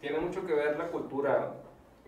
[0.00, 1.54] tiene mucho que ver la cultura.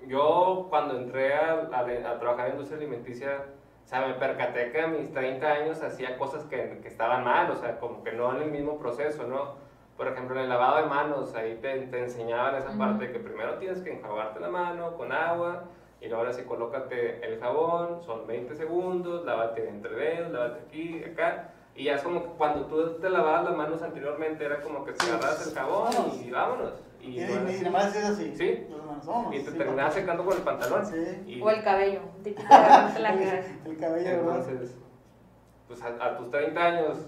[0.06, 3.44] Yo cuando entré a, a trabajar en industria alimenticia,
[3.84, 7.50] o sea, me percaté que a mis 30 años hacía cosas que, que, estaban mal,
[7.50, 9.62] o sea, como que no en el mismo proceso, ¿no?
[9.96, 13.18] Por ejemplo, en el lavado de manos, ahí te, te enseñaban esa parte de que
[13.20, 15.64] primero tienes que enjabarte la mano con agua,
[16.00, 21.02] y luego ahora sí colócate el jabón, son 20 segundos, lávate entre dedos, lávate aquí,
[21.04, 21.50] acá.
[21.74, 24.92] Y ya es como que cuando tú te lavabas las manos anteriormente, era como que
[24.92, 26.74] te agarras el jabón y vámonos.
[27.04, 28.34] Y, Y, y, bueno, y nada más es así.
[28.36, 28.66] Sí.
[29.06, 30.00] Vámonos, y te sí, terminabas papá.
[30.00, 30.86] secando con el pantalón.
[30.86, 31.22] Sí.
[31.26, 32.00] Y O el cabello,
[32.98, 33.14] la.
[33.66, 34.76] El cabello, entonces,
[35.68, 36.98] pues a, a tus 30 años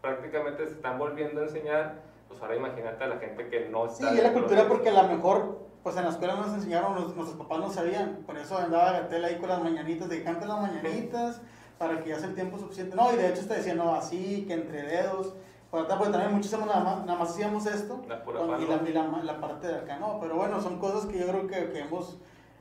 [0.00, 4.02] prácticamente se están volviendo a enseñar, pues ahora imagínate a la gente que no Sí,
[4.04, 4.14] está...
[4.14, 6.54] y es la cultura de- porque a lo mejor, pues en la escuela no nos
[6.54, 8.18] enseñaron, nos- nuestros papás no sabían.
[8.26, 11.40] Por eso andaba Gatel ahí con las mañanitas, de canten las mañanitas,
[11.78, 12.94] para que ya sea el tiempo suficiente.
[12.96, 15.34] No, y de hecho te decían, no, así, que entre dedos.
[15.70, 18.02] Por acá, porque también muchísimo nada más, nada más hacíamos esto.
[18.08, 20.18] La pura con- y la, y la, la parte de acá, no.
[20.20, 22.18] Pero bueno, son cosas que yo creo que, que hemos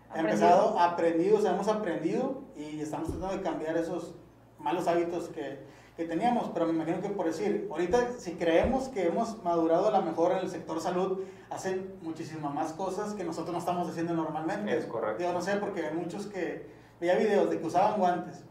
[0.10, 0.34] Aprendido.
[0.34, 4.16] empezado, aprendido, o sea, hemos aprendido y estamos tratando de cambiar esos
[4.60, 5.60] malos hábitos que,
[5.96, 6.50] que teníamos.
[6.54, 10.32] Pero me imagino que por decir, ahorita si creemos que hemos madurado a lo mejor
[10.32, 11.20] en el sector salud,
[11.52, 14.76] hacen muchísimas más cosas que nosotros no estamos haciendo normalmente.
[14.76, 15.20] Es correcto.
[15.20, 18.44] Digo, no sé, porque hay muchos que veía videos de que usaban guantes.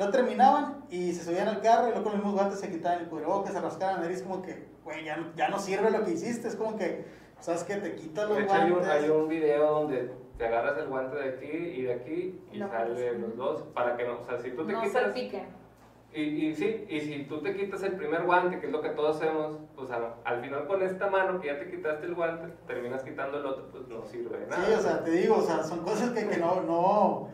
[0.00, 3.00] Lo terminaban y se subían al carro y luego con los mismos guantes se quitaban
[3.00, 6.02] el cubrebocas, se rascaban la nariz, como que, güey, ya, no- ya no sirve lo
[6.04, 6.48] que hiciste.
[6.48, 7.04] Es como que,
[7.40, 7.76] ¿sabes qué?
[7.76, 8.88] Te quitas los De hecho, hay guantes.
[8.88, 12.56] un, hay un video donde te agarras el guante de aquí y de aquí y
[12.56, 13.20] Lo sale pones.
[13.20, 15.14] los dos para que no, o sea, si tú te No quitas...
[16.12, 18.88] Y, y sí, y si tú te quitas el primer guante, que es lo que
[18.88, 22.52] todos hacemos, pues al, al final con esta mano que ya te quitaste el guante,
[22.66, 24.64] terminas quitando el otro, pues no sirve de nada.
[24.66, 27.28] Sí, o sea, te digo, o sea, son cosas que, que no, no,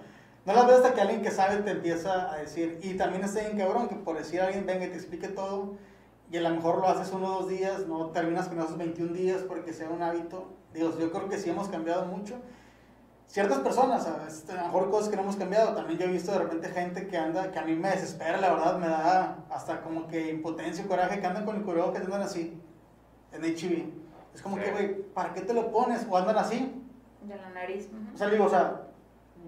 [0.46, 2.78] no las ves hasta que alguien que sabe te empieza a decir.
[2.82, 5.74] Y también está bien cabrón que por decir a alguien venga y te explique todo,
[6.30, 9.12] y a lo mejor lo haces uno o dos días, no terminas con esos 21
[9.12, 10.48] días porque sea un hábito.
[10.72, 12.36] Digo, yo creo que sí hemos cambiado mucho.
[13.28, 14.44] Ciertas personas, ¿sabes?
[14.50, 15.74] a lo mejor cosas que no hemos cambiado.
[15.74, 18.50] También yo he visto de repente gente que anda, que a mí me desespera, la
[18.52, 22.22] verdad, me da hasta como que impotencia, coraje, que andan con el cubrebocas que andan
[22.22, 22.60] así,
[23.32, 23.92] en HIV.
[24.34, 24.62] Es como Sí.
[24.62, 26.06] que, güey, ¿para qué te lo pones?
[26.08, 26.72] O andan así,
[27.22, 27.88] De la nariz.
[27.88, 28.14] ujú.
[28.14, 28.82] o sea, digo, o sea,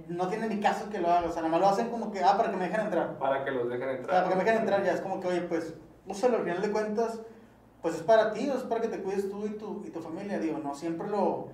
[0.08, 1.28] no tiene ni caso que lo haga.
[1.28, 3.18] O sea, nada más lo hacen como que, ah, para que me dejen entrar.
[3.18, 4.22] Para que los dejen O sea, entrar.
[4.24, 4.92] para que me dejen entrar ya.
[4.92, 5.74] Es como que, oye, pues,
[6.06, 7.20] úsalo al final de cuentas,
[7.82, 10.38] pues es para ti, es para que te cuides tú y tu, y tu familia.
[10.38, 11.48] Digo, no siempre lo,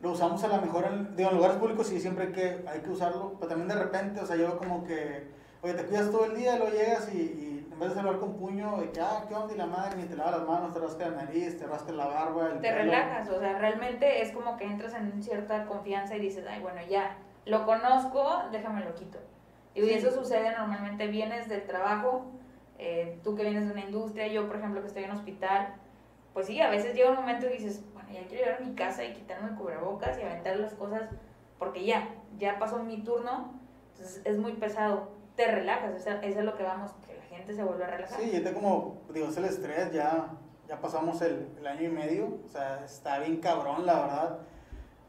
[0.00, 2.80] lo usamos a lo mejor en, digo, en lugares públicos, sí, siempre hay que, hay
[2.80, 3.34] que usarlo.
[3.38, 5.28] Pero también de repente, o sea, yo como que,
[5.62, 8.34] oye, te cuidas todo el día, luego llegas y, y en vez de saludar con
[8.36, 9.54] puño, de que, ah, ¿qué onda?
[9.54, 12.06] Y la madre, ni te lavas las manos, te rascas la nariz, te rascas la
[12.06, 12.46] barba.
[12.48, 12.76] el Te pelo.
[12.76, 16.80] relajas, o sea, realmente es como que entras en cierta confianza y dices, ay, bueno,
[16.90, 17.16] ya,
[17.48, 19.18] lo conozco, déjame lo quito.
[19.74, 19.90] Y Sí.
[19.94, 22.26] eso sucede normalmente, vienes del trabajo,
[22.78, 25.74] eh, tú que vienes de una industria, yo por ejemplo que estoy en hospital,
[26.32, 28.74] pues sí, a veces llega un momento y dices, bueno, ya quiero llegar a mi
[28.74, 31.08] casa y quitarme el cubrebocas y aventar las cosas,
[31.58, 32.08] porque ya,
[32.38, 33.52] ya pasó mi turno,
[33.92, 37.22] entonces es muy pesado, te relajas, o sea, eso es lo que vamos, que la
[37.24, 38.20] gente se vuelve a relajar.
[38.20, 40.28] Sí, y ahorita como, digo, es el estrés, ya,
[40.68, 44.38] ya pasamos el, el año y medio, o sea, está bien cabrón, la verdad.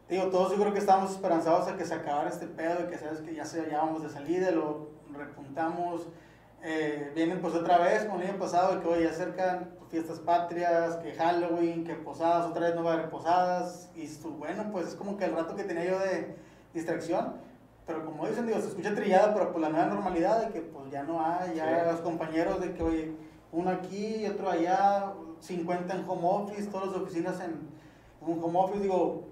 [0.09, 2.97] Digo, todos yo creo que estábamos esperanzados a que se acabara este pedo, de que
[2.97, 6.07] sabes que ya, se, ya vamos de salida, lo repuntamos,
[6.63, 10.95] eh, vienen pues otra vez, como el año pasado, que hoy ya acercan fiestas patrias,
[10.97, 14.95] que Halloween, que posadas, otra vez no va a haber posadas, y bueno, pues es
[14.95, 16.35] como que el rato que tenía yo de
[16.73, 17.35] distracción,
[17.85, 20.91] pero como dicen, digo, se escucha trillada, pero pues la nueva normalidad de que pues
[20.91, 21.91] ya no hay, ya Sí.
[21.91, 23.11] los compañeros de que, oye,
[23.51, 27.69] uno aquí, otro allá, 50 en home office, todas las oficinas en
[28.21, 29.28] un home office, digo,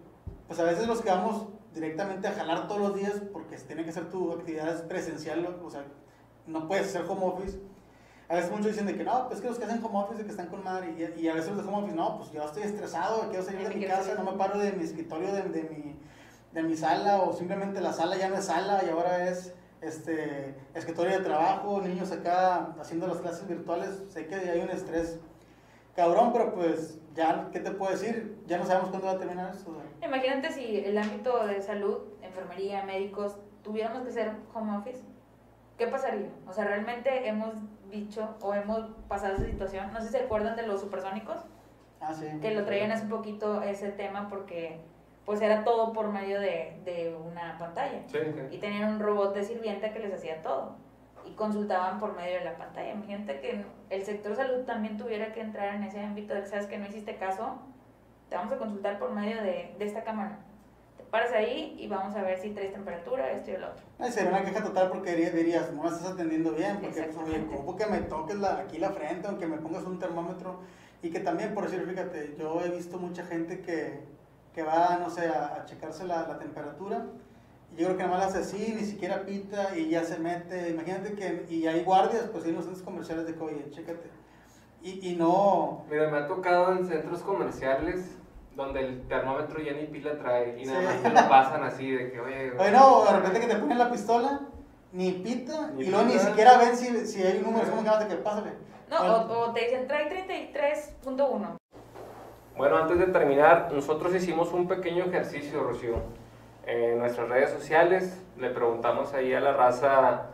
[0.48, 3.92] pues a veces los que vamos directamente a jalar todos los días porque tiene que
[3.92, 5.86] ser tu actividad presencial, o sea,
[6.48, 7.60] no puedes hacer home office.
[8.30, 10.26] A veces muchos dicen de que no, pues que los que hacen home office de
[10.26, 12.44] que están con madre y, y a veces los de home office, no, pues yo
[12.44, 15.64] estoy estresado, quiero salir de mi casa, no me paro de mi escritorio, de, de
[15.64, 16.00] mi,
[16.54, 20.56] de mi sala o simplemente la sala ya no es sala y ahora es este
[20.74, 25.20] escritorio de trabajo, niños acá haciendo las clases virtuales, sé que hay un estrés
[25.98, 28.38] cabrón, pero pues ya, ¿qué te puedo decir?
[28.46, 29.76] Ya no sabemos cuándo va a terminar esto.
[30.02, 35.02] Imagínate si el ámbito de salud, enfermería, médicos, tuviéramos que hacer home office.
[35.78, 36.30] ¿Qué pasaría?
[36.48, 37.56] O sea, realmente hemos
[37.90, 39.92] dicho o hemos pasado esa situación.
[39.92, 41.38] No sé si se acuerdan de los supersónicos,
[42.00, 42.28] Ah, sí.
[42.42, 44.80] que lo traían hace poquito ese tema porque
[45.26, 48.04] pues era todo por medio de, de una pantalla.
[48.08, 48.42] Sí, sí.
[48.56, 50.76] Y tenían un robot de sirvienta que les hacía todo.
[51.28, 52.94] Y consultaban por medio de la pantalla.
[52.94, 56.68] Imagínate que el sector salud también tuviera que entrar en ese ámbito de que sabes
[56.68, 57.60] que no hiciste caso,
[58.30, 60.38] te vamos a consultar por medio de, de esta cámara.
[60.98, 63.84] Te paras ahí y vamos a ver si traes temperatura, esto y lo otro.
[64.00, 67.18] Ay, sería una queja total porque diría- dirías, no me estás atendiendo bien, porque pues,
[67.18, 70.60] oye, como que me toques la, aquí la frente, aunque me pongas un termómetro,
[71.02, 74.00] y que también, por decir, fíjate, yo he visto mucha gente que,
[74.54, 77.06] que va, no sé, a, a checarse la, la temperatura,
[77.78, 80.70] yo creo que nada más la hace así, ni siquiera pita, y ya se mete,
[80.70, 84.10] imagínate que, y hay guardias, pues sí, en los centros comerciales de que, oye, chécate,
[84.82, 88.18] y, y no, Mira, me ha tocado en centros comerciales
[88.56, 90.86] donde el termómetro ya ni pila trae y nada Sí.
[90.88, 93.78] más te lo pasan así de que, oye, Oye, no, de repente que te ponen
[93.78, 94.42] la pistola,
[94.92, 97.84] ni pita, Ni y luego ni siquiera ven si, si hay un número, es como
[97.84, 98.52] que de que pásale.
[98.90, 101.58] No, o, o te dicen trae 33.1.
[102.58, 105.96] Bueno, antes de terminar, nosotros hicimos un pequeño ejercicio, Rocío.
[106.68, 110.26] En nuestras redes sociales le preguntamos ahí a la raza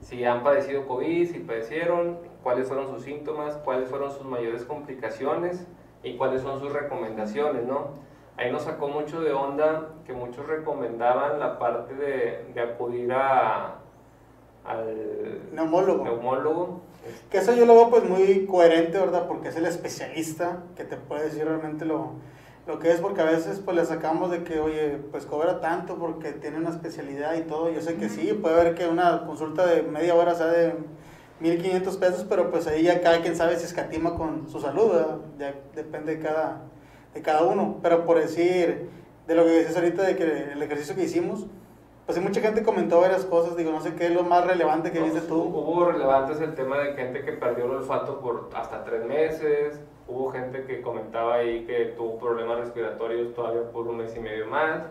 [0.00, 5.66] si han padecido COVID, si padecieron, cuáles fueron sus síntomas, cuáles fueron sus mayores complicaciones
[6.02, 7.90] y cuáles son sus recomendaciones, ¿no?
[8.38, 13.76] Ahí nos sacó mucho de onda que muchos recomendaban la parte de, de acudir a,
[14.64, 16.04] al Neumólogo.
[16.04, 16.80] neumólogo.
[17.30, 19.26] Que eso yo lo veo pues muy coherente, ¿verdad?
[19.28, 22.12] Porque es el especialista que te puede decir realmente lo,
[22.66, 25.96] lo que es, porque a veces pues le sacamos de que, oye, pues cobra tanto
[25.96, 27.70] porque tiene una especialidad y todo.
[27.70, 30.74] Yo sé que sí, puede haber que una consulta de media hora sea de
[31.40, 35.18] 1500 pesos, pero pues ahí ya cada quien sabe si escatima con su salud, ¿verdad?
[35.38, 36.62] Ya depende de cada,
[37.14, 37.78] de cada uno.
[37.82, 38.88] Pero por decir,
[39.26, 41.46] de lo que dices ahorita, de que el ejercicio que hicimos,
[42.06, 45.00] pues mucha gente comentó varias cosas, digo, no sé qué es lo más relevante que
[45.00, 45.40] viste tú.
[45.42, 49.80] Hubo relevantes el tema de gente que perdió el olfato por hasta tres meses,
[50.12, 54.46] hubo gente que comentaba ahí que tuvo problemas respiratorios todavía por un mes y medio
[54.46, 54.82] más,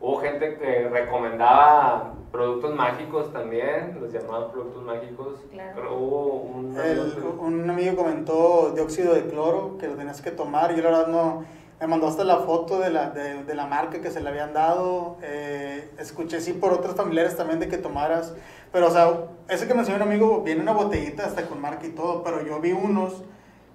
[0.00, 5.72] hubo gente que recomendaba productos mágicos también, los llamaban productos mágicos, Claro.
[5.74, 6.76] pero hubo un...
[6.78, 10.74] El- un amigo comentó dióxido de cloro que lo tenías que tomar.
[10.74, 11.44] Yo la verdad no.
[11.80, 14.52] Me mandó hasta la foto de la, de, de la marca que se le habían
[14.52, 15.16] dado.
[15.22, 18.34] eh, escuché sí por otros familiares también de que tomaras.
[18.70, 19.10] Pero, o sea,
[19.48, 22.22] ese que mencionó un amigo, viene una botellita hasta con marca y todo.
[22.22, 23.24] Pero yo vi unos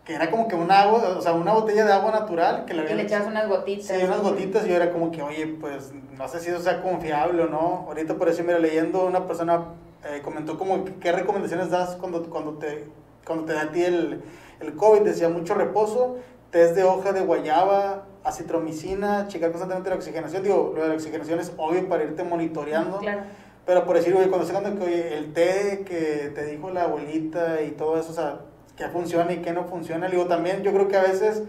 [0.05, 2.81] que era como que un agua, o sea, una botella de agua natural que le
[2.81, 3.87] Y habían le echabas unas gotitas.
[3.87, 6.83] Sí, unas gotitas y yo era como que, oye, pues no sé si eso sea
[6.83, 7.85] confiable o no.
[7.87, 9.65] Ahorita por eso, mira, leyendo, una persona
[10.03, 12.87] eh, comentó como qué recomendaciones das cuando, cuando, te,
[13.25, 14.21] cuando te da a ti el,
[14.59, 15.01] el COVID.
[15.01, 16.17] Decía mucho reposo,
[16.51, 20.43] test de hoja de guayaba, acitromicina, checar constantemente la oxigenación.
[20.43, 22.99] Digo, lo de la oxigenación es obvio para irte monitoreando.
[22.99, 23.23] Claro.
[23.65, 27.63] Pero por decir, oye, cuando hablando que, oye, el té que te dijo la abuelita
[27.63, 28.41] y todo eso, o sea,
[28.77, 30.07] qué funciona y qué no funciona.
[30.07, 31.43] Le Digo, también yo creo que a veces,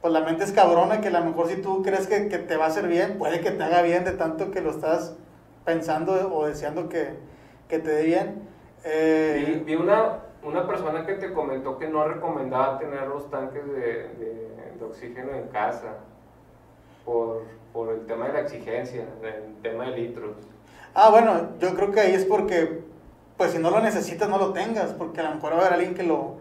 [0.00, 2.56] pues la mente es cabrona, que a lo mejor si tú crees que, que te
[2.56, 5.14] va a hacer bien, puede que te haga bien de tanto que lo estás
[5.64, 7.14] pensando o deseando que,
[7.68, 8.48] que te dé bien.
[9.32, 13.66] Vi, Eh, vi una, una persona que te comentó que no recomendaba tener los tanques
[13.66, 13.80] de,
[14.18, 15.98] de- de oxígeno en casa
[17.04, 20.36] por, por el tema de la exigencia, el tema de litros.
[20.94, 22.84] ah, bueno, yo creo que ahí es porque,
[23.36, 25.72] pues si no lo necesitas, no lo tengas, porque a lo mejor va a haber
[25.74, 26.36] alguien que lo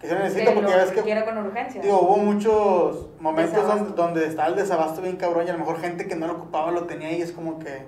[0.00, 1.80] que se lo necesita, Que porque ya ves que quiera con urgencia.
[1.80, 5.80] Digo, hubo muchos momentos donde, donde estaba el desabasto bien cabrón y a lo mejor
[5.80, 7.84] gente que no lo ocupaba lo tenía y es como que,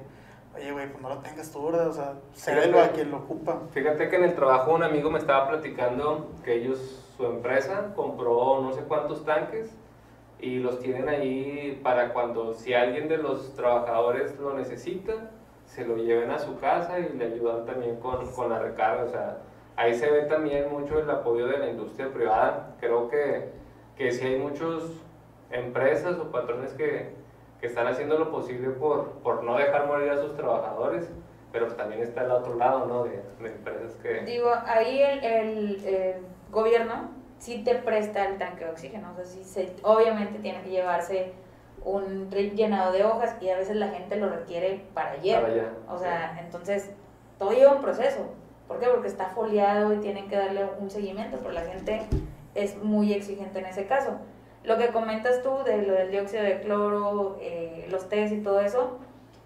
[0.56, 1.88] oye, güey, pues no lo tengas tú, ¿verdad?
[1.88, 3.62] O sea, cédelo a quien lo ocupa.
[3.72, 8.60] Fíjate que en el trabajo un amigo me estaba platicando que ellos, su empresa, compró
[8.62, 9.70] no sé cuántos tanques
[10.40, 15.12] y los tienen ahí para cuando si alguien de los trabajadores lo necesita,
[15.66, 19.04] se lo lleven a su casa y le ayudan también con, con la recarga.
[19.04, 19.38] O sea,
[19.78, 22.74] ahí se ve también mucho el apoyo de la industria privada.
[22.80, 23.50] Creo que,
[23.96, 24.82] que sí hay muchas
[25.50, 27.14] empresas o patrones que,
[27.60, 31.08] que están haciendo lo posible por, por no dejar morir a sus trabajadores,
[31.52, 33.04] pero también está el otro lado, ¿no?
[33.04, 34.20] De, de empresas que...
[34.22, 36.14] Digo, ahí el, el, el
[36.50, 39.12] gobierno sí te presta el tanque de oxígeno.
[39.12, 41.32] O sea, sí se, obviamente tiene que llevarse
[41.84, 45.40] un trip llenado de hojas y a veces la gente lo requiere para ayer.
[45.40, 45.68] Para allá.
[45.88, 46.90] O sea, entonces
[47.38, 48.26] todo lleva un proceso.
[48.68, 48.86] ¿Por qué?
[48.86, 52.02] Porque está foliado y tienen que darle un seguimiento, pero la gente
[52.54, 54.18] es muy exigente en ese caso.
[54.62, 58.60] Lo que comentas tú de lo del dióxido de cloro, eh, los test y todo
[58.60, 58.98] eso,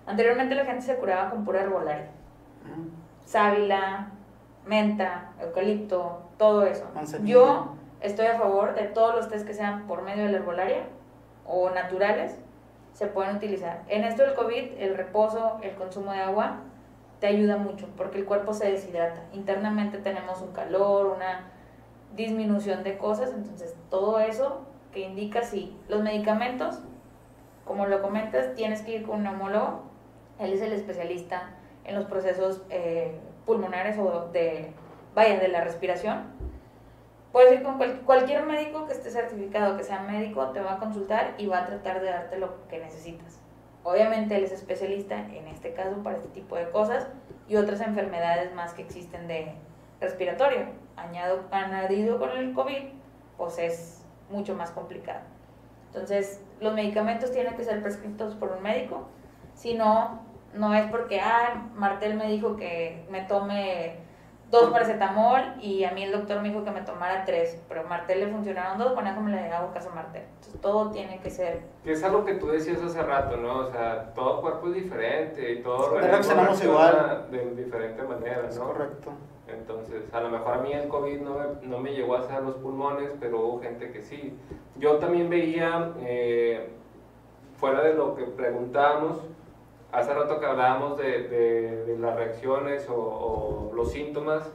[0.06, 2.08] anteriormente la gente se curaba con pura herbolaria.
[3.24, 4.11] Sábila,
[4.66, 6.85] menta, eucalipto, todo eso.
[7.22, 10.82] Yo estoy a favor de todos los test que sean por medio de la herbolaria
[11.46, 12.37] o naturales,
[12.92, 13.82] se pueden utilizar.
[13.88, 16.61] En esto del COVID, el reposo, el consumo de agua,
[17.22, 19.22] te ayuda mucho porque el cuerpo se deshidrata.
[19.32, 21.52] Internamente tenemos un calor, una
[22.16, 26.80] disminución de cosas, entonces todo eso que indica si los medicamentos,
[27.64, 29.82] como lo comentas, tienes que ir con un neumólogo,
[30.40, 31.50] él es el especialista
[31.85, 33.16] en los procesos eh,
[33.46, 34.73] pulmonares o de,
[35.14, 36.25] vaya, de la respiración.
[37.31, 40.79] Puedes ir con cual- cualquier médico que esté certificado, que sea médico, te va a
[40.81, 43.40] consultar y va a tratar de darte lo que necesitas.
[43.85, 47.08] Obviamente él es especialista en este caso para este tipo de cosas
[47.48, 49.54] y otras enfermedades más que existen de
[50.00, 50.66] respiratorio.
[50.96, 52.90] Añado, añadido con el COVID,
[53.37, 55.20] pues es mucho más complicado.
[55.87, 59.08] Entonces, los medicamentos tienen que ser prescritos por un médico.
[59.54, 60.20] Si no,
[60.54, 63.96] no es porque, ah, Martel me dijo que me tome
[64.53, 68.21] dos paracetamol y a mí el doctor me dijo que me tomara tres, pero Martel
[68.21, 70.23] le funcionaron dos, bueno, como le hago caso a Martel.
[70.37, 71.63] Entonces todo tiene que ser...
[71.83, 73.61] Que es algo que tú decías hace rato, ¿no?
[73.61, 77.27] O sea, todo cuerpo es diferente y todo reaccionamos igual.
[77.31, 78.67] de diferente manera, Es ¿no?
[78.67, 79.11] correcto.
[79.48, 82.42] Entonces, a lo mejor a mí el COVID no me, no me llegó a hacer
[82.42, 84.38] los pulmones, pero hubo gente que sí.
[84.77, 86.69] Yo también veía, eh,
[87.57, 89.19] fuera de lo que preguntábamos,
[89.93, 94.51] hace rato que hablábamos de, de- de las reacciones o, o los síntomas,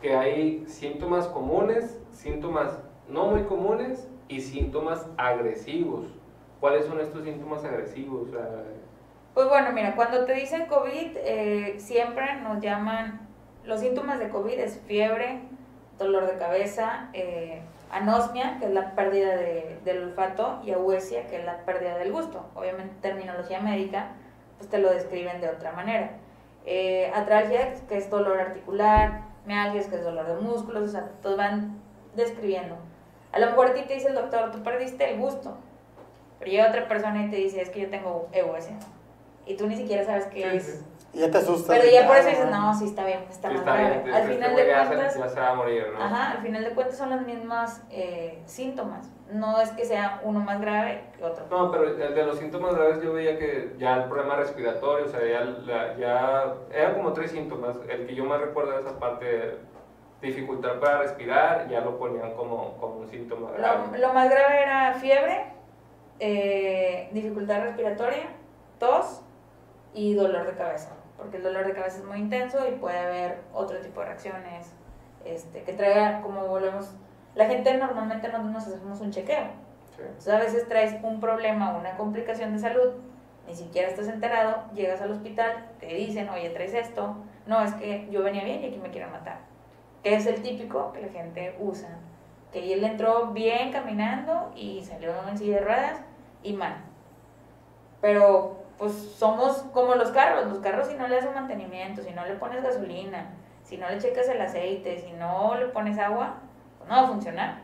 [0.00, 2.78] que hay síntomas comunes, síntomas
[3.08, 6.06] no muy comunes y síntomas agresivos.
[6.60, 8.28] ¿Cuáles son estos síntomas agresivos?
[9.34, 13.28] Pues bueno, mira, cuando te dicen COVID, eh, siempre nos llaman,
[13.64, 15.40] los síntomas de COVID es fiebre,
[15.98, 21.36] dolor de cabeza, eh, anosmia, que es la pérdida de- del olfato, y auesia, que
[21.36, 22.46] es la pérdida del gusto.
[22.54, 24.12] Obviamente, terminología médica,
[24.66, 26.10] pues lo describen de otra manera.
[26.64, 31.36] Eh, atralgia, que es dolor articular, mialgias, que es dolor de músculos, o sea, todos
[31.36, 31.80] van
[32.14, 32.76] describiendo.
[33.32, 35.56] A lo mejor a ti te dice el doctor, tú perdiste el gusto,
[36.38, 38.76] pero llega otra persona y te dice, es que yo tengo euesia.
[39.46, 40.64] Y tú ni siquiera sabes qué Sí, es.
[40.64, 40.84] sí.
[41.14, 41.76] Y ya te asustas.
[41.76, 42.66] Pero de ya por eso ah, dices, bueno.
[42.72, 44.02] no, sí está bien, está sí más está grave.
[44.02, 46.02] bien, Al final de se- cuentas, ya se va a morir, ¿no?
[46.02, 49.10] ajá, al final de cuentas son los mismos eh, síntomas.
[49.30, 51.44] No es que sea uno más grave que otro.
[51.50, 55.08] No, pero el de los síntomas graves yo veía que ya el problema respiratorio, o
[55.08, 57.76] sea, ya, la- ya eran como tres síntomas.
[57.90, 59.56] El que yo más recuerdo de esa parte,
[60.22, 63.98] dificultad para respirar, ya lo ponían como, como un síntoma Lo, grave.
[63.98, 65.44] lo más grave era fiebre,
[66.20, 68.28] eh, dificultad respiratoria,
[68.78, 69.20] tos
[69.94, 70.90] y dolor de cabeza.
[71.16, 74.72] Porque el dolor de cabeza es muy intenso y puede haber otro tipo de reacciones
[75.24, 76.94] este, que traiga, como volvemos,
[77.34, 79.46] la gente normalmente no nos hacemos un chequeo.
[79.96, 80.02] Sí.
[80.02, 82.92] Entonces a veces traes un problema, una complicación de salud,
[83.46, 87.16] ni siquiera estás enterado, llegas al hospital, te dicen, oye, traes esto,
[87.46, 89.38] no, es que yo venía bien y aquí me quieren matar.
[90.02, 91.98] Que es el típico que la gente usa.
[92.52, 96.00] Que él entró bien caminando y salió en silla de ruedas
[96.42, 96.76] y mal.
[98.00, 102.24] Pero pues somos como los carros, los carros si no le un mantenimiento, si no
[102.26, 103.30] le pones gasolina,
[103.62, 106.34] si no le checas el aceite, si no le pones agua,
[106.78, 107.58] pues no va a funcionar.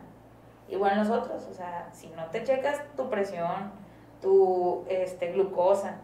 [0.69, 3.73] Igual nosotros, o sea, si no te checas tu presión,
[4.21, 5.97] tu este, glucosa,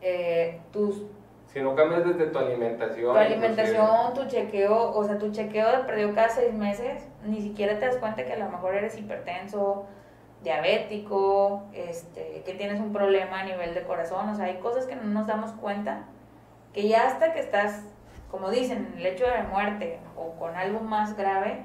[0.00, 1.02] eh, tus,
[1.46, 3.12] Si no cambias desde tu alimentación.
[3.12, 7.78] tu alimentación, tu chequeo, o sea, tu chequeo de perdió cada seis meses, ni siquiera
[7.78, 9.86] te das cuenta que a lo mejor eres hipertenso,
[10.44, 14.94] diabético, este, que tienes un problema a nivel de corazón, o sea, hay cosas que
[14.94, 16.04] no nos damos cuenta,
[16.72, 17.82] que ya hasta que estás,
[18.30, 21.64] como dicen, en el hecho de muerte o con algo más grave,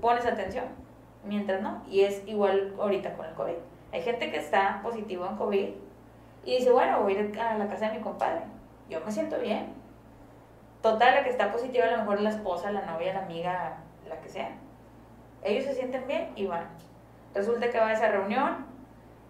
[0.00, 0.64] pones atención,
[1.24, 3.56] mientras no, y es igual ahorita con el COVID.
[3.92, 5.68] Hay gente que está positivo en COVID
[6.44, 8.42] y dice, bueno, voy a ir a la casa de mi compadre,
[8.88, 9.74] yo me siento bien.
[10.80, 14.20] Total, la que está positiva a lo mejor la esposa, la novia, la amiga, la
[14.20, 14.50] que sea.
[15.42, 16.68] Ellos se sienten bien y van.
[17.36, 18.64] Resulta que va a esa reunión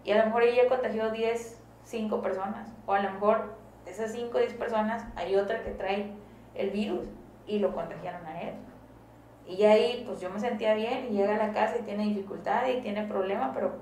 [0.05, 2.69] y a lo mejor ella contagió 10, 5 personas.
[2.85, 6.11] O a lo mejor de esas 5 o 10 personas hay otra que trae
[6.55, 7.05] el virus
[7.45, 8.53] y lo contagiaron a él.
[9.45, 12.67] Y ahí, pues yo me sentía bien y llega a la casa y tiene dificultad
[12.67, 13.73] y tiene problema, pero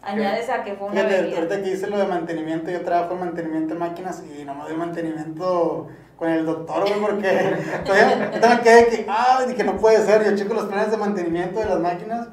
[0.00, 3.20] añades a que fue una Fíjate, ahorita que hice lo de mantenimiento, yo trabajo en
[3.20, 8.86] mantenimiento de máquinas y nomás de mantenimiento con el doctor, güey, porque todavía también quedé
[8.88, 12.28] que, ah, dije, no puede ser, yo checo los planes de mantenimiento de las máquinas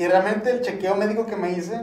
[0.00, 1.82] y realmente el chequeo médico que me hice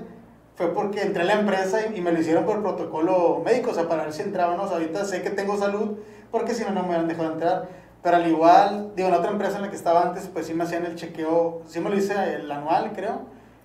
[0.56, 3.74] fue porque entré a la empresa y, y me lo hicieron por protocolo médico, o
[3.76, 6.00] sea, para ver si sea, ahorita sé que tengo salud,
[6.32, 7.70] porque si no, no me hubieran dejado entrar.
[8.02, 10.56] Pero al igual, digo, en la otra empresa en la que estaba antes, pues sí
[10.56, 13.22] me hacían el chequeo, sí me lo hice el anual, creo.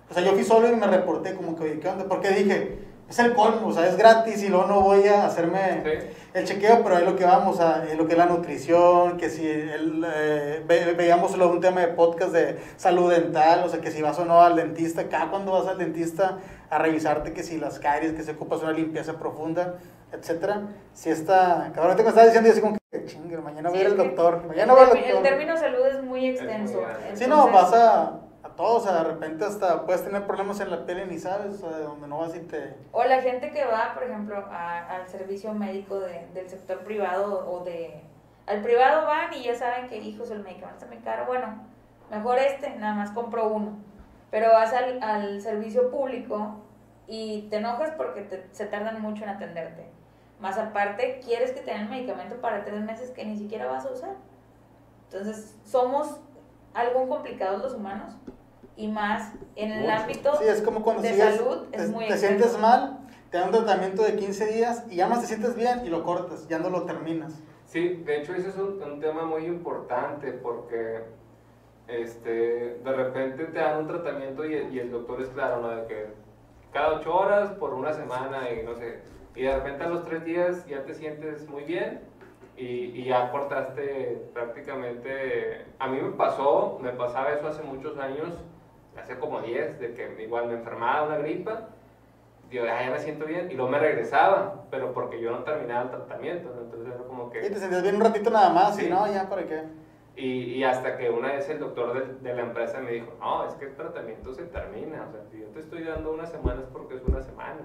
[0.07, 2.05] O sea, yo fui solo y me reporté como que, oye, ¿qué onda?
[2.05, 2.77] Porque dije,
[3.13, 6.07] es el colmo, o sea, es gratis y luego no voy a hacerme Sí.
[6.33, 9.29] el chequeo, pero es lo que vamos a, es lo que es la nutrición, que
[9.29, 13.79] si el, eh, ve- veíamos luego un tema de podcast de salud dental, o sea,
[13.81, 16.39] que si vas o no al dentista, cada cuando vas al dentista
[16.71, 19.75] a revisarte que si las caries, que si ocupas una limpieza profunda,
[20.11, 20.61] etcétera.
[20.93, 23.81] Si está, cabrón, te me estaba diciendo y así como que, chingue, mañana voy a
[23.81, 25.23] ir al doctor, mañana voy al el, termi- el doctor.
[25.29, 26.79] término salud es muy extenso.
[27.13, 28.19] Sí, no, entonces- vas a, a
[28.55, 31.55] todos, o sea, de repente hasta puedes tener problemas en la piel y ni sabes,
[31.55, 32.75] o sea, de donde no vas y te...
[32.91, 37.49] O la gente que va, por ejemplo, a- al servicio médico de- del sector privado
[37.51, 38.01] o de...
[38.47, 41.25] Al privado van y ya saben que, hijos, el medicamento está muy caro.
[41.25, 41.63] Bueno,
[42.11, 43.77] mejor este, nada más compro uno.
[44.31, 46.55] Pero vas al, al servicio público
[47.07, 49.85] y te enojas porque te- se tardan mucho en atenderte.
[50.39, 53.85] Más aparte, quieres que te den el medicamento para tres meses que ni siquiera vas
[53.85, 54.15] a usar.
[55.09, 56.19] Entonces, somos
[56.73, 58.15] algo complicados los humanos
[58.75, 59.93] y más en el Mucho.
[59.93, 62.99] ámbito Sí, es como cuando de sigues- salud es te, muy te sientes mal,
[63.29, 66.03] te dan un tratamiento de 15 días y ya más te sientes bien y lo
[66.03, 67.41] cortas, ya no lo terminas.
[67.65, 71.03] Sí, de hecho ese es un, un tema muy importante porque
[71.87, 72.29] este,
[72.83, 75.69] de repente te dan un tratamiento y, y el doctor es claro, ¿no?
[75.69, 76.07] De que
[76.71, 78.99] cada ocho horas por una semana y no sé,
[79.35, 82.01] y de repente a los tres días ya te sientes muy bien
[82.55, 88.29] y, y ya cortaste prácticamente, a mí me pasó, me pasaba eso hace muchos años,
[88.99, 91.69] hace como 10, de que igual me enfermaba una gripa,
[92.49, 95.83] digo, ah, ya me siento bien, y luego me regresaba, pero porque yo no terminaba
[95.83, 97.45] el tratamiento, entonces era como que...
[97.45, 98.85] Y te sentías bien un ratito nada más, Sí.
[98.85, 99.63] y no, ya, ¿para qué?
[100.15, 103.45] Y, y hasta que una vez el doctor de, de la empresa me dijo, no,
[103.47, 106.61] es que el tratamiento se termina, o sea, si yo te estoy dando una semana
[106.61, 107.61] es porque es una semana.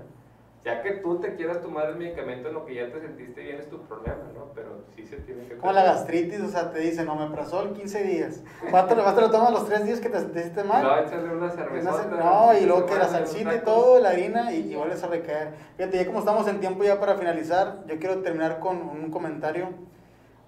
[0.64, 3.56] Ya que tú te quieras tomar el medicamento en lo que ya te sentiste bien
[3.58, 4.52] es tu problema, ¿no?
[4.54, 5.56] Pero sí se tiene que...
[5.56, 8.42] Como la gastritis, o sea, te dicen, omeprazol 15 días.
[8.70, 10.82] ¿Cuánto vas te lo tomas los tres días que te sentiste mal?
[10.82, 11.92] No, échale una cerveza.
[12.02, 15.06] ce- No, y luego que la salsita y todo, la harina, y, y vuelves a
[15.06, 15.54] recaer.
[15.76, 19.68] Fíjate, ya como estamos en tiempo ya para finalizar, yo quiero terminar con un comentario.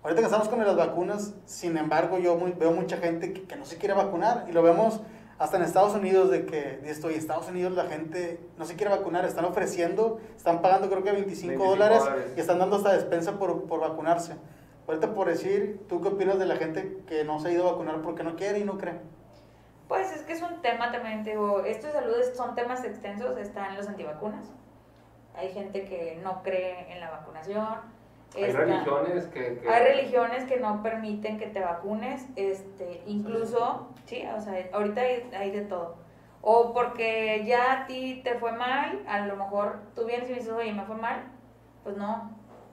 [0.03, 3.57] Ahorita que estamos con las vacunas, sin embargo, yo muy- veo mucha gente que, que
[3.57, 5.01] no se quiere vacunar, y lo vemos
[5.41, 8.95] hasta en Estados Unidos, de que esto, y Estados Unidos la gente no se quiere
[8.95, 12.33] vacunar, están ofreciendo, están pagando creo que 25, 25 dólares, dólares.
[12.37, 14.35] y están dando hasta despensa por, por vacunarse.
[14.87, 17.73] Ahorita por decir, ¿tú qué opinas de la gente que no se ha ido a
[17.73, 19.01] vacunar porque no quiere y no cree?
[19.89, 22.85] Pues es que es un tema también, te digo, estos de salud es- son temas
[22.85, 24.47] extensos, están los antivacunas.
[25.35, 27.67] Hay gente que no cree en la vacunación.
[28.37, 29.59] Hay religiones que...
[29.59, 35.01] que- Hay religiones que no permiten que te vacunes, este, incluso, sí, o sea, ahorita
[35.01, 35.97] hay, hay de todo.
[36.43, 40.39] O porque ya a ti te fue mal, a lo mejor tú vienes y me
[40.39, 41.25] dices, oye, me fue mal,
[41.83, 42.31] pues no,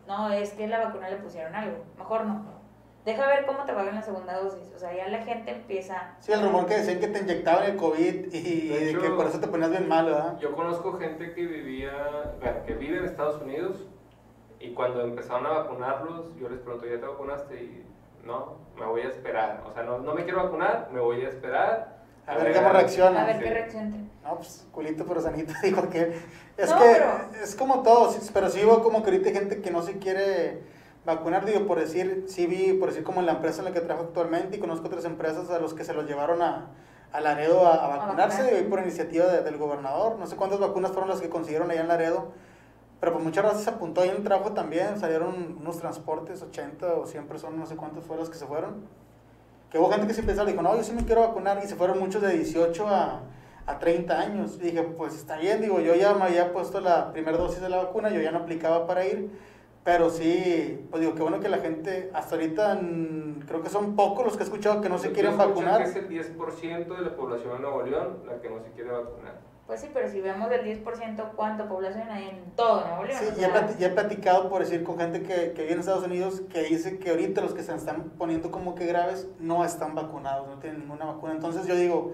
[0.08, 2.58] no, es que la vacuna le pusieron algo, mejor no.
[3.04, 6.16] Deja ver cómo te va en la segunda dosis, o sea, ya la gente empieza...
[6.20, 9.10] Sí, el rumor que decían que te inyectaban el COVID y, De de hecho- que
[9.12, 10.38] por eso te ponías bien mal, ¿verdad?
[10.40, 11.92] Yo conozco gente que vivía,
[12.42, 13.88] bueno, que vive en Estados Unidos
[14.60, 17.56] y cuando empezaron a vacunarlos, yo les pregunto, ¿ya te vacunaste?
[17.64, 17.86] Y
[18.26, 19.64] no, me voy a esperar.
[19.70, 21.98] O sea, no, no me quiero vacunar, me voy a esperar.
[22.26, 23.22] A ver cómo reacciona.
[23.22, 23.44] A ver Sí.
[23.44, 24.10] qué reacción tiene.
[24.24, 26.20] No, pues culito pero sanito, dijo que
[26.58, 29.62] es No, que pero- es como todo, pero sí veo como que ahorita hay gente
[29.62, 30.62] que no se quiere
[31.06, 33.80] vacunar, digo, por decir, sí vi, por decir como en la empresa en la que
[33.80, 36.68] trabajo actualmente y conozco otras empresas a los que se los llevaron a,
[37.14, 38.56] a Laredo a, a vacunarse, vacunar.
[38.56, 41.72] digo, y por iniciativa de- del gobernador, no sé cuántas vacunas fueron las que consiguieron
[41.72, 42.34] allá en Laredo,
[43.00, 46.96] pero pues muchas veces se apuntó ahí en el trabajo también, salieron unos transportes, 80
[46.96, 48.86] o 100 personas, no sé cuántas fueron las que se fueron,
[49.70, 51.76] que hubo gente que se empezó, dijo, no, yo sí me quiero vacunar, y se
[51.76, 53.22] fueron muchos de 18 a,
[53.66, 54.56] a 30 años.
[54.56, 57.70] Y dije, pues está bien, digo, yo ya me había puesto la primera dosis de
[57.70, 59.30] la vacuna, yo ya no aplicaba para ir,
[59.84, 63.96] pero sí, pues digo, qué bueno que la gente, hasta ahorita mm, creo que son
[63.96, 65.84] pocos los que he escuchado que no se Yo quieren vacunar.
[65.84, 68.92] que es el 10% de la población de Nuevo León la que no se quiere
[68.92, 69.36] vacunar.
[69.68, 73.20] Pues sí, pero si vemos del 10%, ¿cuánta población hay en todo Nuevo León?
[73.22, 75.62] Sí, O ya he, sea, plati- ya he platicado por decir con gente que, que
[75.64, 78.86] vive en Estados Unidos que dice que ahorita los que se están poniendo como que
[78.86, 81.34] graves no están vacunados, no tienen ninguna vacuna.
[81.34, 82.14] Entonces yo digo,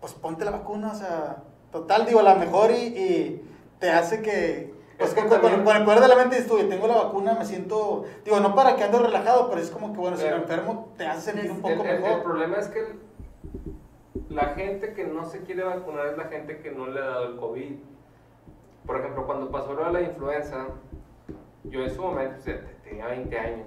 [0.00, 3.42] pues ponte la vacuna, o sea, total, digo, a lo mejor y, y
[3.78, 6.68] te hace que, pues con, con- con el poder de la mente dices tú, yo
[6.70, 9.98] tengo la vacuna, me siento, digo, no para que ando relajado, pero es como que,
[9.98, 12.22] bueno, si me enfermo te hace sentir un El, poco el- el mejor.
[12.22, 13.05] problema es que el-
[14.28, 17.28] la gente que no se quiere vacunar es la gente que no le ha dado
[17.28, 17.76] el COVID.
[18.86, 20.68] Por ejemplo, cuando pasó lo de la influenza,
[21.64, 22.36] yo en su momento
[22.84, 23.66] tenía 20 años.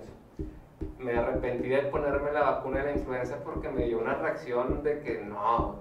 [0.98, 5.00] Me arrepentí de ponerme la vacuna de la influenza porque me dio una reacción de
[5.02, 5.80] que no.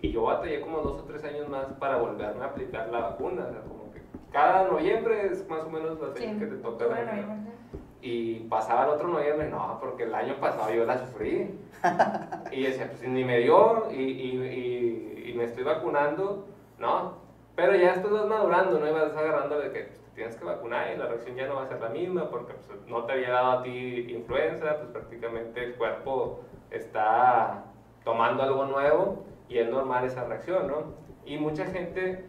[0.00, 3.46] Y yo batallé como dos o tres años más para volverme a aplicar la vacuna.
[3.48, 4.00] O sea, como que
[4.32, 7.38] cada noviembre es más o menos la fecha sí, que te toca la.
[8.00, 11.58] Y pasaba el otro noviembre, no, porque el año pasado yo la sufrí.
[12.50, 16.46] Y decía, pues ni me dio y, y, y, y me estoy vacunando,
[16.78, 17.18] no.
[17.54, 18.88] Pero ya después vas madurando, ¿no?
[18.88, 21.56] Y vas agarrando de que pues, te tienes que vacunar y la reacción ya no
[21.56, 24.90] va a ser la misma porque pues, no te había dado a ti influenza, pues
[24.90, 26.40] prácticamente el cuerpo
[26.70, 27.64] está
[28.04, 30.94] tomando algo nuevo y es normal esa reacción, ¿no?
[31.24, 32.24] Y mucha gente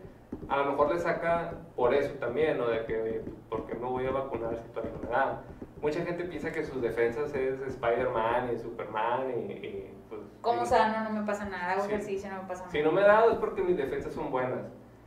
[0.50, 2.68] a lo mejor le saca por eso también, ¿no?
[2.68, 5.42] De que, oye, ¿por qué me voy a vacunar si todavía no me da?
[5.82, 10.22] Mucha gente piensa que sus defensas es Spider-Man y Superman y, y, pues...
[10.42, 11.92] Como y- sano, no me pasa nada, hago Sí.
[11.94, 12.72] ejercicio, no me pasa nada.
[12.72, 14.66] Si no me da es porque mis defensas son buenas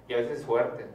[0.09, 0.87] y a veces suerte.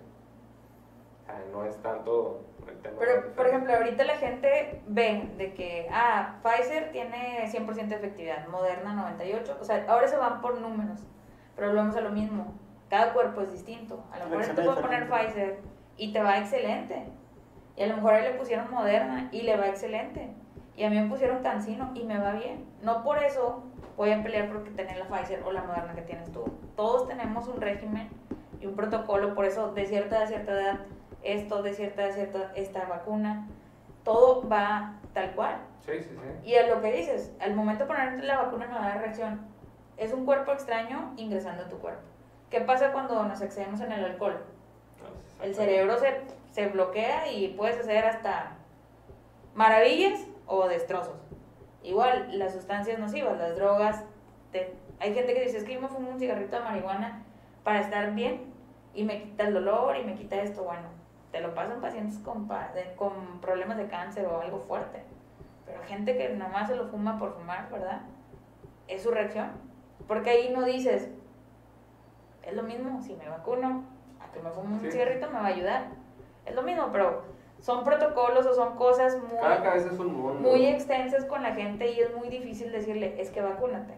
[1.21, 5.53] O sea, no es tanto el tema Pero, por ejemplo, ahorita la gente ve de
[5.53, 10.59] que, ah, Pfizer tiene 100% de efectividad, Moderna 98%, o sea, ahora se van por
[10.59, 11.05] números,
[11.55, 12.53] pero volvemos a lo mismo,
[12.89, 14.03] cada cuerpo es distinto.
[14.11, 15.09] A lo mejor tú puedes poner.
[15.09, 15.59] Pfizer
[15.97, 17.03] y te va excelente,
[17.75, 20.29] y a lo mejor a él le pusieron Moderna y le va excelente,
[20.75, 22.65] y a mí me pusieron Cancino y me va bien.
[22.81, 23.63] No por eso
[23.95, 26.45] voy a pelear porque tener la Pfizer o la Moderna que tienes tú.
[26.75, 28.09] Todos tenemos un régimen
[28.59, 30.79] y un protocolo, por eso de cierta a cierta edad
[31.23, 33.47] esto, de cierta a cierta esta vacuna.
[34.03, 35.57] todo va tal cual.
[35.85, 36.49] Sí, sí, sí.
[36.49, 38.99] Y a lo que dices, al momento de ponerte la vacuna no va a dar
[38.99, 39.41] reacción.
[39.97, 42.03] Es un cuerpo extraño ingresando a tu cuerpo.
[42.49, 44.37] ¿Qué pasa cuando nos excedemos en el alcohol?
[45.41, 46.21] El cerebro se,
[46.51, 48.53] se bloquea y puedes hacer hasta
[49.55, 51.15] maravillas o destrozos.
[51.83, 54.03] Igual, las sustancias nocivas, las drogas.
[54.51, 57.21] te- hay gente que dice, es que yo me fumo un cigarrito de marihuana
[57.63, 58.51] para estar bien
[58.93, 60.63] y me quita el dolor y me quita esto.
[60.63, 60.87] Bueno,
[61.31, 62.47] te lo pasan pacientes con,
[62.95, 65.03] con problemas de cáncer o algo fuerte.
[65.65, 68.01] Pero gente que nada más se lo fuma por fumar, ¿verdad?
[68.87, 69.51] Es su reacción.
[70.07, 71.09] Porque ahí no dices,
[72.47, 73.83] es lo mismo, si me vacuno,
[74.19, 74.91] a que me fume un Sí.
[74.91, 75.87] cigarrito me va a ayudar.
[76.45, 77.23] Es lo mismo, pero
[77.59, 80.49] son protocolos o son cosas muy, Cada cabeza es un mundo.
[80.49, 83.95] muy extensas con la gente y es muy difícil decirle, es que vacúnate.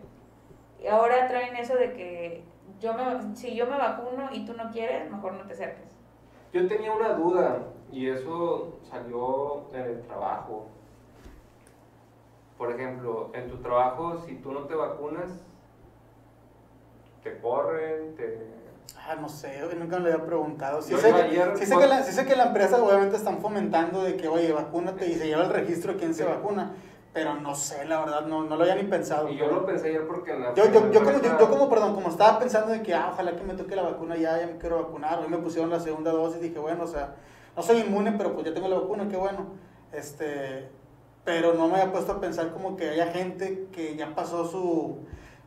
[0.81, 2.43] Y ahora traen eso de que
[2.79, 5.95] yo me, si yo me vacuno y tú no quieres, mejor no te acerques.
[6.53, 7.59] Yo tenía una duda
[7.91, 10.67] y eso salió en el trabajo.
[12.57, 15.45] Por ejemplo, en tu trabajo, si tú no te vacunas,
[17.23, 18.59] te corren, te...
[19.07, 20.81] Ah, no sé, nunca me lo había preguntado.
[20.81, 24.03] Sí sé, que, sí sé que la, sí sé que la empresa obviamente están fomentando
[24.03, 26.73] de que, oye, vacúnate y se lleva el registro de quién se vacuna.
[27.11, 29.29] Pero no sé, la verdad, no, no lo había ni pensado.
[29.29, 30.53] Y yo lo pensé ayer porque en la...
[30.53, 33.35] Yo, yo, yo, como, yo, yo como, perdón, como estaba pensando de que, ah, ojalá
[33.35, 35.19] que me toque la vacuna ya, ya me quiero vacunar.
[35.19, 37.15] Hoy me pusieron la segunda dosis y dije, bueno, o sea,
[37.55, 39.47] no soy inmune, pero pues ya tengo la vacuna, qué bueno.
[39.91, 40.69] Este,
[41.23, 44.99] pero no me había puesto a pensar como que haya gente que ya pasó su...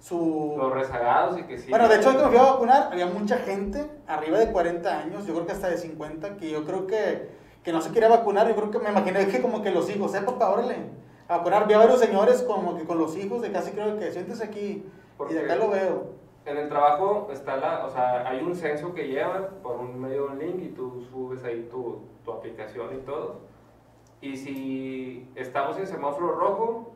[0.02, 1.70] su Los rezagados y que sí.
[1.70, 5.32] bueno, de hecho, me fui a vacunar, había mucha gente, arriba de 40 años, yo
[5.32, 7.28] creo que hasta de 50, que yo creo que,
[7.62, 8.48] que no se quería vacunar.
[8.48, 10.76] Yo creo que me imaginé que como que los hijos, eh, papá, órale,
[11.28, 11.68] a vacunar.
[11.68, 14.60] Vi a varios señores como que con los hijos, de casi creo que siéntese aquí,
[14.60, 16.20] y Porque- de acá lo veo.
[16.46, 20.26] En el trabajo está la, o sea, hay un censo que llevan por un medio
[20.26, 23.36] de un link y tú subes ahí tu, tu aplicación y todo.
[24.20, 26.90] Y si estamos en semáforo rojo,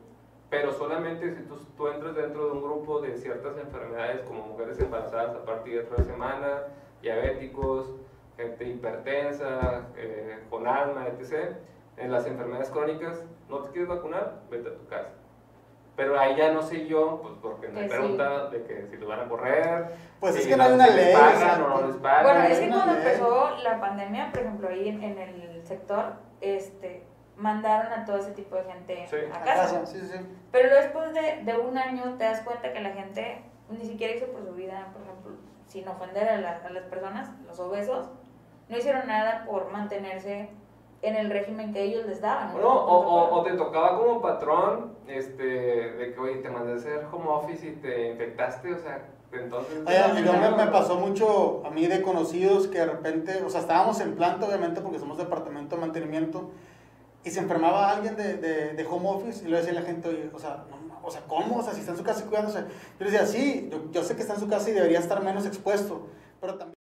[0.49, 4.79] pero solamente si tú, tú entras dentro de un grupo de ciertas enfermedades como mujeres
[4.79, 6.63] embarazadas a partir de otra semana,
[7.01, 7.91] diabéticos,
[8.37, 11.55] gente hipertensa, eh, con alma, etc.
[11.97, 14.41] En las enfermedades crónicas, ¿no te quieres vacunar?
[14.49, 15.09] Vete a tu casa.
[15.95, 17.89] Pero ahí ya no sé yo, pues porque me Que sí.
[17.89, 19.85] pregunta de que si lo van a correr.
[20.19, 22.23] Pues si es que no hay una ley, pagan o no les pagan.
[22.23, 22.95] Bueno, es que cuando ley.
[22.97, 27.03] empezó la pandemia, por ejemplo, ahí en, en el sector, este,
[27.37, 29.17] mandaron a todo ese tipo de gente Sí.
[29.33, 29.85] a A casa.
[29.85, 30.19] sí, sí, sí.
[30.51, 34.27] Pero después de, de un año te das cuenta que la gente ni siquiera hizo
[34.27, 35.31] por su vida, por ejemplo,
[35.67, 38.09] sin ofender a, la- a las personas, los obesos,
[38.69, 40.49] no hicieron nada por mantenerse
[41.03, 42.57] en el régimen que ellos les daban.
[42.59, 46.75] No, o, o, o te tocaba como patrón este, de que, oye, te mandé a
[46.77, 49.83] hacer home office y te infectaste, o sea, entonces...
[49.85, 53.43] Oye, a mí no me, me pasó mucho a mí de conocidos que de repente,
[53.43, 56.49] o sea, estábamos en planta, obviamente, porque somos departamento de mantenimiento,
[57.27, 60.39] y se enfermaba alguien de, de, home office, y le decía la gente, oye, o
[60.39, 61.57] sea, no, o sea, ¿cómo?
[61.57, 62.59] O sea, si está en su casa cuidándose.
[62.99, 65.21] Yo le decía, sí, yo, yo sé que está en su casa y debería estar
[65.21, 66.07] menos expuesto,
[66.39, 66.73] pero también...